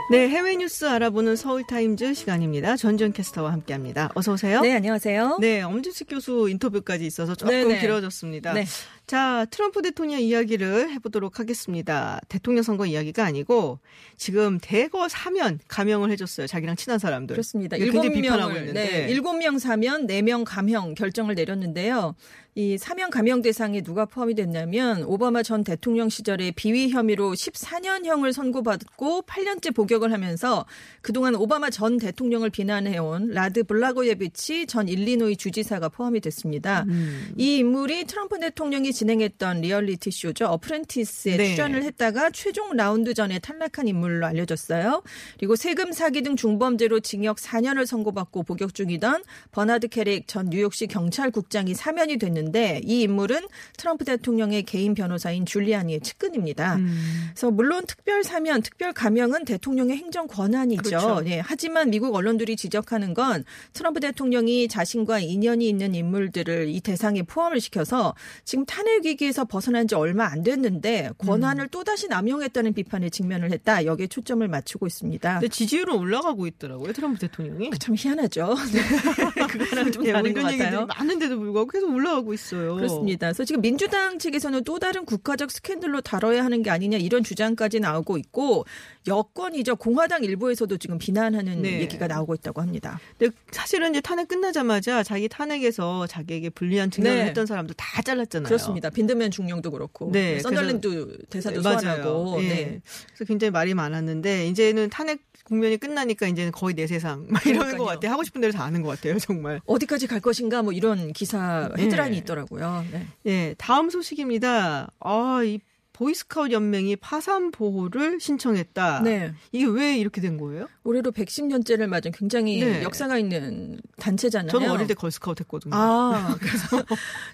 네, 0.09 0.29
해외 0.29 0.55
뉴스 0.55 0.85
알아보는 0.85 1.35
서울타임즈 1.35 2.13
시간입니다. 2.13 2.77
전전 2.77 3.11
캐스터와 3.11 3.51
함께합니다. 3.51 4.09
어서 4.15 4.31
오세요. 4.33 4.61
네, 4.61 4.73
안녕하세요. 4.73 5.39
네, 5.41 5.61
엄지식 5.61 6.07
교수 6.09 6.47
인터뷰까지 6.49 7.05
있어서 7.05 7.35
조금 7.35 7.53
네네. 7.53 7.81
길어졌습니다. 7.81 8.53
네. 8.53 8.65
자, 9.07 9.45
트럼프 9.51 9.81
대통령 9.81 10.19
이야기를 10.19 10.91
해보도록 10.91 11.39
하겠습니다. 11.39 12.19
대통령 12.27 12.61
선거 12.61 12.85
이야기가 12.85 13.23
아니고 13.23 13.79
지금 14.17 14.59
대거 14.61 15.07
사면 15.07 15.59
감형을 15.69 16.11
해줬어요. 16.11 16.45
자기랑 16.45 16.75
친한 16.75 16.99
사람들. 16.99 17.35
그렇습니다. 17.35 17.77
일곱 17.77 18.03
명을. 18.09 18.73
네, 18.73 19.07
일곱 19.09 19.37
명 19.37 19.59
사면 19.59 20.07
네 20.07 20.21
명 20.21 20.43
감형 20.43 20.93
결정을 20.93 21.35
내렸는데요. 21.35 22.15
이 22.55 22.75
사면 22.79 23.11
감형 23.11 23.43
대상에 23.43 23.81
누가 23.81 24.05
포함이 24.05 24.33
됐냐면 24.33 25.03
오바마 25.03 25.43
전 25.43 25.63
대통령 25.63 26.09
시절에 26.09 26.49
비위 26.55 26.89
혐의로 26.89 27.33
14년형을 27.33 28.33
선고받고 28.33 29.21
8년째 29.27 29.75
복역을 29.75 30.11
하면서 30.11 30.65
그동안 31.01 31.35
오바마 31.35 31.69
전 31.69 31.97
대통령을 31.97 32.49
비난해온 32.49 33.27
라드 33.29 33.63
블라고예비치 33.65 34.65
전 34.65 34.87
일리노이 34.87 35.37
주지사가 35.37 35.89
포함이 35.89 36.19
됐습니다. 36.19 36.85
음. 36.89 37.31
이 37.37 37.57
인물이 37.57 38.05
트럼프 38.05 38.39
대통령이 38.39 38.91
진행했던 38.97 39.61
리얼리티 39.61 40.09
쇼죠. 40.09 40.47
어프렌티스에 40.47 41.37
네. 41.37 41.55
출연을 41.55 41.83
했다가 41.83 42.31
최종 42.31 42.75
라운드 42.75 43.13
전에 43.13 43.37
탈락한 43.37 43.87
인물로 43.87 44.25
알려졌어요. 44.25 45.03
그리고 45.37 45.55
세금 45.55 45.91
사기 45.91 46.23
등 46.23 46.35
중범죄로 46.35 47.01
징역 47.01 47.37
4년을 47.37 47.85
선고받고 47.85 48.43
복역 48.43 48.73
중이던 48.73 49.23
버나드 49.51 49.89
캐릭 49.89 50.27
전 50.27 50.49
뉴욕시 50.49 50.87
경찰국장이 50.87 51.75
사면이 51.75 52.17
됐는데 52.17 52.81
이 52.83 53.01
인물은 53.03 53.41
트럼프 53.77 54.03
대통령의 54.03 54.63
개인 54.63 54.95
변호사인 54.95 55.45
줄리아니의 55.45 56.01
측근입니다. 56.01 56.77
음. 56.77 57.29
그래서 57.29 57.51
물론 57.51 57.85
특별 57.85 58.23
사면, 58.23 58.63
특별 58.63 58.93
감형은 58.93 59.45
대통령의 59.45 59.95
행정 59.97 60.27
권한이죠. 60.27 60.81
그렇죠. 60.81 61.21
예, 61.27 61.39
하지만 61.39 61.91
미국 61.91 62.15
언론들이 62.15 62.55
지적하는 62.55 63.13
건 63.13 63.43
트럼프 63.73 63.99
대통령이 63.99 64.67
자신과 64.67 65.19
인연이 65.19 65.69
있는 65.69 65.93
인물들을 65.93 66.69
이 66.69 66.81
대상에 66.81 67.21
포함을 67.21 67.61
시켜서 67.61 68.15
지금 68.43 68.65
탄핵 68.65 68.86
위기에서 69.03 69.45
벗어난 69.45 69.87
지 69.87 69.95
얼마 69.95 70.25
안 70.25 70.43
됐는데 70.43 71.11
권한을 71.17 71.65
음. 71.65 71.69
또다시 71.69 72.07
남용했다는 72.07 72.73
비판에 72.73 73.09
직면을 73.09 73.51
했다. 73.51 73.85
여기에 73.85 74.07
초점을 74.07 74.47
맞추고 74.47 74.87
있습니다. 74.87 75.39
근데 75.39 75.47
지지율은 75.47 75.95
올라가고 75.95 76.47
있더라고요. 76.47 76.93
트럼프 76.93 77.19
대통령이. 77.19 77.71
참 77.79 77.95
희한하죠. 77.97 78.55
네. 78.73 79.47
그거랑 79.47 79.91
좀 79.91 80.05
예, 80.05 80.13
다른 80.13 80.33
것 80.33 80.41
같아요. 80.41 80.85
많은데도 80.85 81.37
불구하고 81.39 81.69
계속 81.69 81.93
올라가고 81.93 82.33
있어요. 82.33 82.75
그렇습니다. 82.75 83.27
그래서 83.27 83.45
지금 83.45 83.61
민주당 83.61 84.19
측에서는 84.19 84.63
또 84.63 84.79
다른 84.79 85.05
국가적 85.05 85.51
스캔들로 85.51 86.01
다뤄야 86.01 86.43
하는 86.43 86.63
게 86.63 86.69
아니냐 86.69 86.97
이런 86.97 87.23
주장까지 87.23 87.79
나오고 87.79 88.17
있고 88.17 88.65
여권이죠. 89.07 89.77
공화당 89.77 90.23
일부에서도 90.23 90.77
지금 90.77 90.97
비난하는 90.97 91.61
네. 91.61 91.81
얘기가 91.81 92.07
나오고 92.07 92.35
있다고 92.35 92.61
합니다. 92.61 92.99
근데 93.17 93.35
사실은 93.51 93.91
이제 93.91 94.01
탄핵 94.01 94.27
끝나자마자 94.27 95.03
자기 95.03 95.29
탄핵에서 95.29 96.07
자기에게 96.07 96.49
불리한 96.49 96.91
증언을 96.91 97.17
네. 97.17 97.25
했던 97.25 97.45
사람들 97.45 97.75
다 97.75 98.01
잘랐잖아요. 98.01 98.47
그렇습니다. 98.47 98.76
빈드맨 98.79 99.31
중령도 99.31 99.71
그렇고 99.71 100.11
네, 100.11 100.39
썬더랜드 100.39 101.17
대사도 101.29 101.57
네, 101.57 101.61
소환하고 101.61 102.31
맞아요. 102.31 102.43
예. 102.43 102.47
네. 102.47 102.81
그래서 103.07 103.25
굉장히 103.25 103.51
말이 103.51 103.73
많았는데 103.73 104.47
이제는 104.47 104.89
탄핵 104.89 105.21
국면이 105.43 105.77
끝나니까 105.77 106.27
이제는 106.27 106.51
거의 106.51 106.75
내 106.75 106.87
세상 106.87 107.25
막 107.29 107.45
이러는 107.45 107.59
그러니까요. 107.61 107.77
것 107.77 107.85
같아요. 107.85 108.11
하고 108.11 108.23
싶은 108.23 108.41
대로 108.41 108.51
다 108.51 108.65
하는 108.65 108.81
것 108.81 108.89
같아요. 108.89 109.17
정말. 109.19 109.61
어디까지 109.65 110.07
갈 110.07 110.19
것인가 110.19 110.61
뭐 110.61 110.73
이런 110.73 111.13
기사 111.13 111.71
헤드라인이 111.77 112.17
네. 112.17 112.21
있더라고요. 112.21 112.85
네. 112.91 113.07
예, 113.25 113.55
다음 113.57 113.89
소식입니다. 113.89 114.91
아, 114.99 115.41
이 115.43 115.59
보이스카우트 115.97 116.53
연맹이 116.53 116.95
파산 116.97 117.49
보호를 117.49 118.19
신청했다. 118.19 119.01
네. 119.01 119.33
이게 119.51 119.65
왜 119.65 119.97
이렇게 119.97 120.21
된 120.21 120.37
거예요? 120.37 120.67
올해로 120.83 121.11
110년째를 121.11 121.87
맞은 121.87 122.11
굉장히 122.11 122.59
네. 122.63 122.83
역사가 122.83 123.17
있는 123.17 123.79
단체잖아요. 123.99 124.51
저는 124.51 124.69
어릴 124.69 124.87
때 124.87 124.93
걸스카우트 124.93 125.41
했거든요. 125.41 125.75
아, 125.75 126.35
그래서 126.39 126.83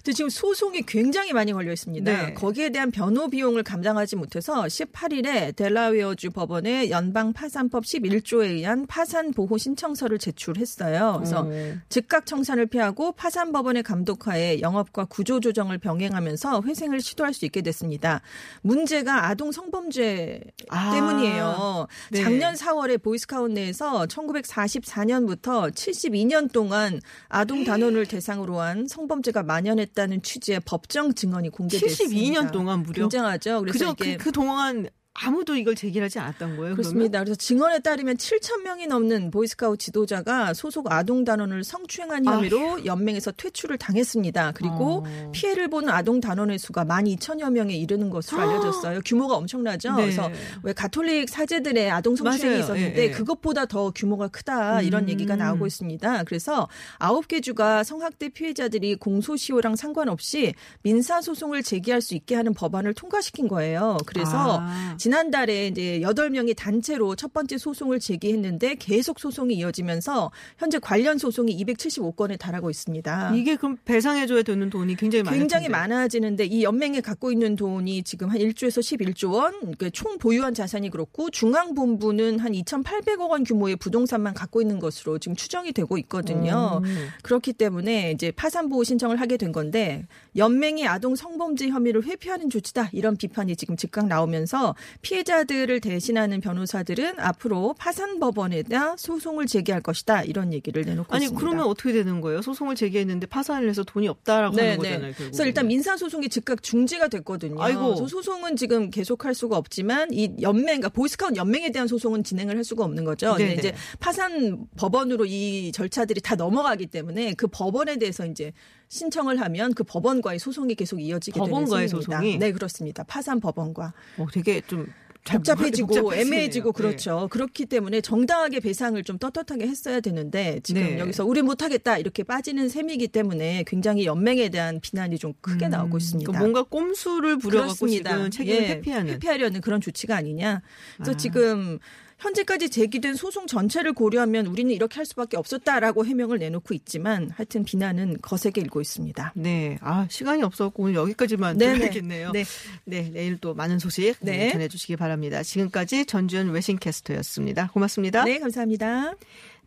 지금 0.14 0.30
소송이 0.30 0.82
굉장히 0.82 1.32
많이 1.32 1.52
걸려 1.52 1.72
있습니다. 1.72 2.10
네. 2.10 2.34
거기에 2.34 2.70
대한 2.70 2.90
변호 2.90 3.28
비용을 3.28 3.62
감당하지 3.62 4.16
못해서 4.16 4.64
18일에 4.64 5.54
델라웨어주 5.54 6.30
법원에 6.30 6.90
연방 6.90 7.32
파산법 7.32 7.84
11조에 7.84 8.44
의한 8.44 8.86
파산 8.86 9.32
보호 9.32 9.58
신청서를 9.58 10.18
제출했어요. 10.18 11.16
그래서 11.18 11.40
어. 11.46 11.50
즉각 11.90 12.24
청산을 12.24 12.66
피하고 12.66 13.12
파산 13.12 13.52
법원의 13.52 13.82
감독하에 13.82 14.60
영업과 14.60 15.04
구조 15.04 15.40
조정을 15.40 15.78
병행하면서 15.78 16.62
회생을 16.62 17.00
시도할 17.00 17.34
수 17.34 17.44
있게 17.44 17.60
됐습니다. 17.60 18.22
문제가 18.62 19.26
아동 19.26 19.52
성범죄 19.52 20.40
아, 20.70 20.92
때문이에요. 20.92 21.86
네. 22.10 22.22
작년 22.22 22.54
4월에 22.54 23.02
보이스카우트 23.02 23.52
내에서 23.52 24.06
1944년부터 24.06 25.70
72년 25.70 26.53
동안 26.54 27.00
아동 27.28 27.64
단원을 27.64 28.06
대상으로 28.06 28.60
한 28.60 28.88
성범죄가 28.88 29.42
만연했다는 29.42 30.22
취지의 30.22 30.60
법정 30.64 31.12
증언이 31.12 31.50
공개됐습니다. 31.50 32.40
72년 32.40 32.52
동안 32.52 32.82
무려. 32.82 33.02
굉장하죠. 33.02 33.60
그래서 33.60 33.92
그, 33.92 34.16
그 34.16 34.32
동안 34.32 34.88
아무도 35.14 35.54
이걸 35.54 35.76
제기하지 35.76 36.18
않았던 36.18 36.56
거예요. 36.56 36.74
그렇습니다. 36.74 37.20
그래서 37.20 37.36
증언에 37.36 37.78
따르면 37.78 38.16
7천 38.16 38.62
명이 38.62 38.88
넘는 38.88 39.30
보이스카우트 39.30 39.84
지도자가 39.84 40.54
소속 40.54 40.90
아동 40.90 41.24
단원을 41.24 41.62
성추행한 41.62 42.24
혐의로 42.24 42.84
연맹에서 42.84 43.30
퇴출을 43.30 43.78
당했습니다. 43.78 44.52
그리고 44.52 45.04
어. 45.06 45.30
피해를 45.32 45.68
보는 45.68 45.88
아동 45.88 46.20
단원의 46.20 46.58
수가 46.58 46.84
12,000여 46.84 47.52
명에 47.52 47.74
이르는 47.74 48.10
것으로 48.10 48.40
알려졌어요. 48.40 49.00
규모가 49.04 49.36
엄청나죠. 49.36 49.94
네. 49.94 50.02
그래서 50.02 50.30
왜 50.64 50.72
가톨릭 50.72 51.28
사제들의 51.28 51.90
아동 51.92 52.16
성추행이 52.16 52.58
맞아요. 52.58 52.64
있었는데 52.64 53.00
예, 53.00 53.06
예. 53.06 53.10
그것보다 53.10 53.66
더 53.66 53.92
규모가 53.92 54.28
크다 54.28 54.82
이런 54.82 55.04
음. 55.04 55.08
얘기가 55.10 55.36
나오고 55.36 55.66
있습니다. 55.66 56.24
그래서 56.24 56.68
아홉 56.98 57.28
개 57.28 57.40
주가 57.40 57.84
성학대 57.84 58.30
피해자들이 58.30 58.96
공소시효랑 58.96 59.76
상관없이 59.76 60.54
민사 60.82 61.20
소송을 61.20 61.62
제기할 61.62 62.00
수 62.00 62.16
있게 62.16 62.34
하는 62.34 62.52
법안을 62.52 62.94
통과시킨 62.94 63.46
거예요. 63.46 63.96
그래서 64.06 64.58
아. 64.60 64.96
지난달에 65.04 65.66
이제 65.66 66.00
여덟 66.00 66.30
명이 66.30 66.54
단체로 66.54 67.14
첫 67.14 67.34
번째 67.34 67.58
소송을 67.58 68.00
제기했는데 68.00 68.76
계속 68.76 69.20
소송이 69.20 69.54
이어지면서 69.56 70.30
현재 70.56 70.78
관련 70.78 71.18
소송이 71.18 71.62
275건에 71.62 72.38
달하고 72.38 72.70
있습니다. 72.70 73.34
이게 73.34 73.56
그럼 73.56 73.76
배상해줘야 73.84 74.42
되는 74.42 74.70
돈이 74.70 74.96
굉장히 74.96 75.22
많아요. 75.22 75.38
굉장히 75.38 75.68
많아지는데 75.68 76.46
이 76.46 76.62
연맹이 76.62 77.02
갖고 77.02 77.30
있는 77.30 77.54
돈이 77.54 78.02
지금 78.04 78.30
한 78.30 78.38
1조에서 78.38 78.80
11조 78.80 79.34
원, 79.34 79.52
그러니까 79.60 79.90
총 79.90 80.16
보유한 80.16 80.54
자산이 80.54 80.88
그렇고 80.88 81.28
중앙본부는 81.28 82.38
한 82.38 82.52
2,800억 82.52 83.28
원 83.28 83.44
규모의 83.44 83.76
부동산만 83.76 84.32
갖고 84.32 84.62
있는 84.62 84.78
것으로 84.78 85.18
지금 85.18 85.36
추정이 85.36 85.72
되고 85.72 85.98
있거든요. 85.98 86.80
음. 86.82 87.08
그렇기 87.22 87.52
때문에 87.52 88.12
이제 88.12 88.30
파산 88.30 88.70
보호 88.70 88.84
신청을 88.84 89.20
하게 89.20 89.36
된 89.36 89.52
건데 89.52 90.06
연맹이 90.34 90.86
아동 90.88 91.14
성범죄 91.14 91.68
혐의를 91.68 92.04
회피하는 92.04 92.48
조치다 92.48 92.88
이런 92.92 93.18
비판이 93.18 93.54
지금 93.56 93.76
즉각 93.76 94.06
나오면서 94.06 94.74
피해자들을 95.02 95.80
대신하는 95.80 96.40
변호사들은 96.40 97.20
앞으로 97.20 97.74
파산 97.78 98.18
법원에다 98.18 98.96
소송을 98.96 99.46
제기할 99.46 99.80
것이다 99.80 100.22
이런 100.22 100.52
얘기를 100.52 100.82
내놓고 100.82 101.14
아니 101.14 101.24
있습니다. 101.24 101.40
그러면 101.40 101.66
어떻게 101.66 101.92
되는 101.92 102.20
거예요? 102.20 102.42
소송을 102.42 102.74
제기했는데 102.74 103.26
파산을 103.26 103.68
해서 103.68 103.82
돈이 103.84 104.08
없다라고 104.08 104.56
하는 104.56 104.76
거잖아요. 104.76 105.00
결국에는. 105.00 105.14
그래서 105.16 105.46
일단 105.46 105.66
민사 105.66 105.96
소송이 105.96 106.28
즉각 106.28 106.62
중지가 106.62 107.08
됐거든요. 107.08 107.62
아이고. 107.62 108.06
소송은 108.06 108.56
지금 108.56 108.90
계속할 108.90 109.34
수가 109.34 109.56
없지만 109.56 110.12
이 110.12 110.32
연맹, 110.40 110.64
그러니까 110.64 110.88
보이스카우트 110.88 111.36
연맹에 111.36 111.72
대한 111.72 111.88
소송은 111.88 112.24
진행을 112.24 112.56
할 112.56 112.64
수가 112.64 112.84
없는 112.84 113.04
거죠. 113.04 113.36
네네. 113.36 113.54
이제 113.54 113.74
파산 114.00 114.66
법원으로 114.76 115.26
이 115.26 115.72
절차들이 115.72 116.20
다 116.20 116.34
넘어가기 116.34 116.86
때문에 116.86 117.34
그 117.34 117.46
법원에 117.46 117.96
대해서 117.96 118.26
이제 118.26 118.52
신청을 118.88 119.40
하면 119.40 119.74
그 119.74 119.84
법원과의 119.84 120.38
소송이 120.38 120.74
계속 120.74 121.00
이어지게 121.00 121.38
법원과의 121.38 121.88
되는. 121.88 122.02
소송이? 122.02 122.38
네 122.38 122.52
그렇습니다. 122.52 123.02
파산 123.04 123.40
법원과 123.40 123.92
어, 124.18 124.26
되게 124.32 124.60
좀잘 124.62 125.38
복잡해지고 125.38 125.88
복잡해지네요. 125.88 126.20
애매해지고 126.20 126.72
네. 126.72 126.76
그렇죠. 126.76 127.28
그렇기 127.30 127.66
때문에 127.66 128.00
정당하게 128.00 128.60
배상을 128.60 129.02
좀 129.04 129.18
떳떳하게 129.18 129.66
했어야 129.66 130.00
되는데 130.00 130.60
지금 130.62 130.82
네. 130.82 130.98
여기서 130.98 131.24
우리 131.24 131.42
못하겠다 131.42 131.98
이렇게 131.98 132.22
빠지는 132.22 132.68
셈이기 132.68 133.08
때문에 133.08 133.64
굉장히 133.66 134.04
연맹에 134.06 134.50
대한 134.50 134.80
비난이 134.80 135.18
좀 135.18 135.32
크게 135.40 135.68
나오고 135.68 135.96
있습니다. 135.98 136.30
그러니까 136.30 136.38
뭔가 136.40 136.62
꼼수를 136.68 137.38
부려갖고. 137.38 137.88
지금 137.88 138.30
책임을 138.30 138.62
예, 138.62 138.68
회피하는. 138.68 139.14
회피하려는 139.14 139.60
그런 139.60 139.80
조치가 139.80 140.16
아니냐. 140.16 140.62
그래서 140.96 141.12
아. 141.12 141.16
지금 141.16 141.78
현재까지 142.18 142.70
제기된 142.70 143.14
소송 143.14 143.46
전체를 143.46 143.92
고려하면 143.92 144.46
우리는 144.46 144.70
이렇게 144.70 144.96
할 144.96 145.06
수밖에 145.06 145.36
없었다라고 145.36 146.06
해명을 146.06 146.38
내놓고 146.38 146.74
있지만 146.74 147.30
하여튼 147.30 147.64
비난은 147.64 148.16
거세게 148.22 148.60
일고 148.60 148.80
있습니다. 148.80 149.32
네. 149.36 149.78
아, 149.80 150.06
시간이 150.10 150.42
없었고 150.42 150.84
오늘 150.84 150.94
여기까지만. 150.94 151.58
들어야겠네요. 151.58 152.32
네. 152.32 152.44
네, 152.84 153.10
내일 153.12 153.38
또 153.38 153.54
많은 153.54 153.78
소식 153.78 154.16
네. 154.20 154.50
전해 154.50 154.68
주시기 154.68 154.96
바랍니다. 154.96 155.42
지금까지 155.42 156.06
전주현 156.06 156.50
외신캐스터였습니다. 156.50 157.68
고맙습니다. 157.72 158.24
네, 158.24 158.38
감사합니다. 158.38 159.14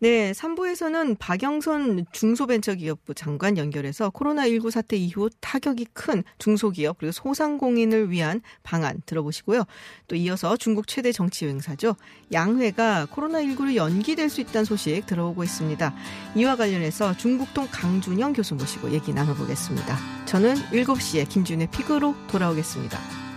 네, 0.00 0.30
3부에서는 0.30 1.18
박영선 1.18 2.06
중소벤처기업부 2.12 3.14
장관 3.14 3.58
연결해서 3.58 4.10
코로나19 4.10 4.70
사태 4.70 4.96
이후 4.96 5.28
타격이 5.40 5.86
큰 5.92 6.22
중소기업 6.38 6.98
그리고 6.98 7.10
소상공인을 7.10 8.10
위한 8.10 8.40
방안 8.62 9.02
들어보시고요. 9.06 9.64
또 10.06 10.14
이어서 10.14 10.56
중국 10.56 10.86
최대 10.86 11.10
정치 11.10 11.46
여행사죠. 11.46 11.96
양회가 12.32 13.06
코로나19로 13.06 13.74
연기될 13.74 14.30
수 14.30 14.40
있다는 14.40 14.64
소식 14.64 15.04
들어오고 15.06 15.42
있습니다. 15.42 15.94
이와 16.36 16.54
관련해서 16.54 17.16
중국동 17.16 17.66
강준영 17.68 18.34
교수 18.34 18.54
모시고 18.54 18.92
얘기 18.92 19.12
나눠보겠습니다. 19.12 19.96
저는 20.26 20.54
7시에 20.70 21.28
김준의 21.28 21.68
피그로 21.72 22.14
돌아오겠습니다. 22.28 23.27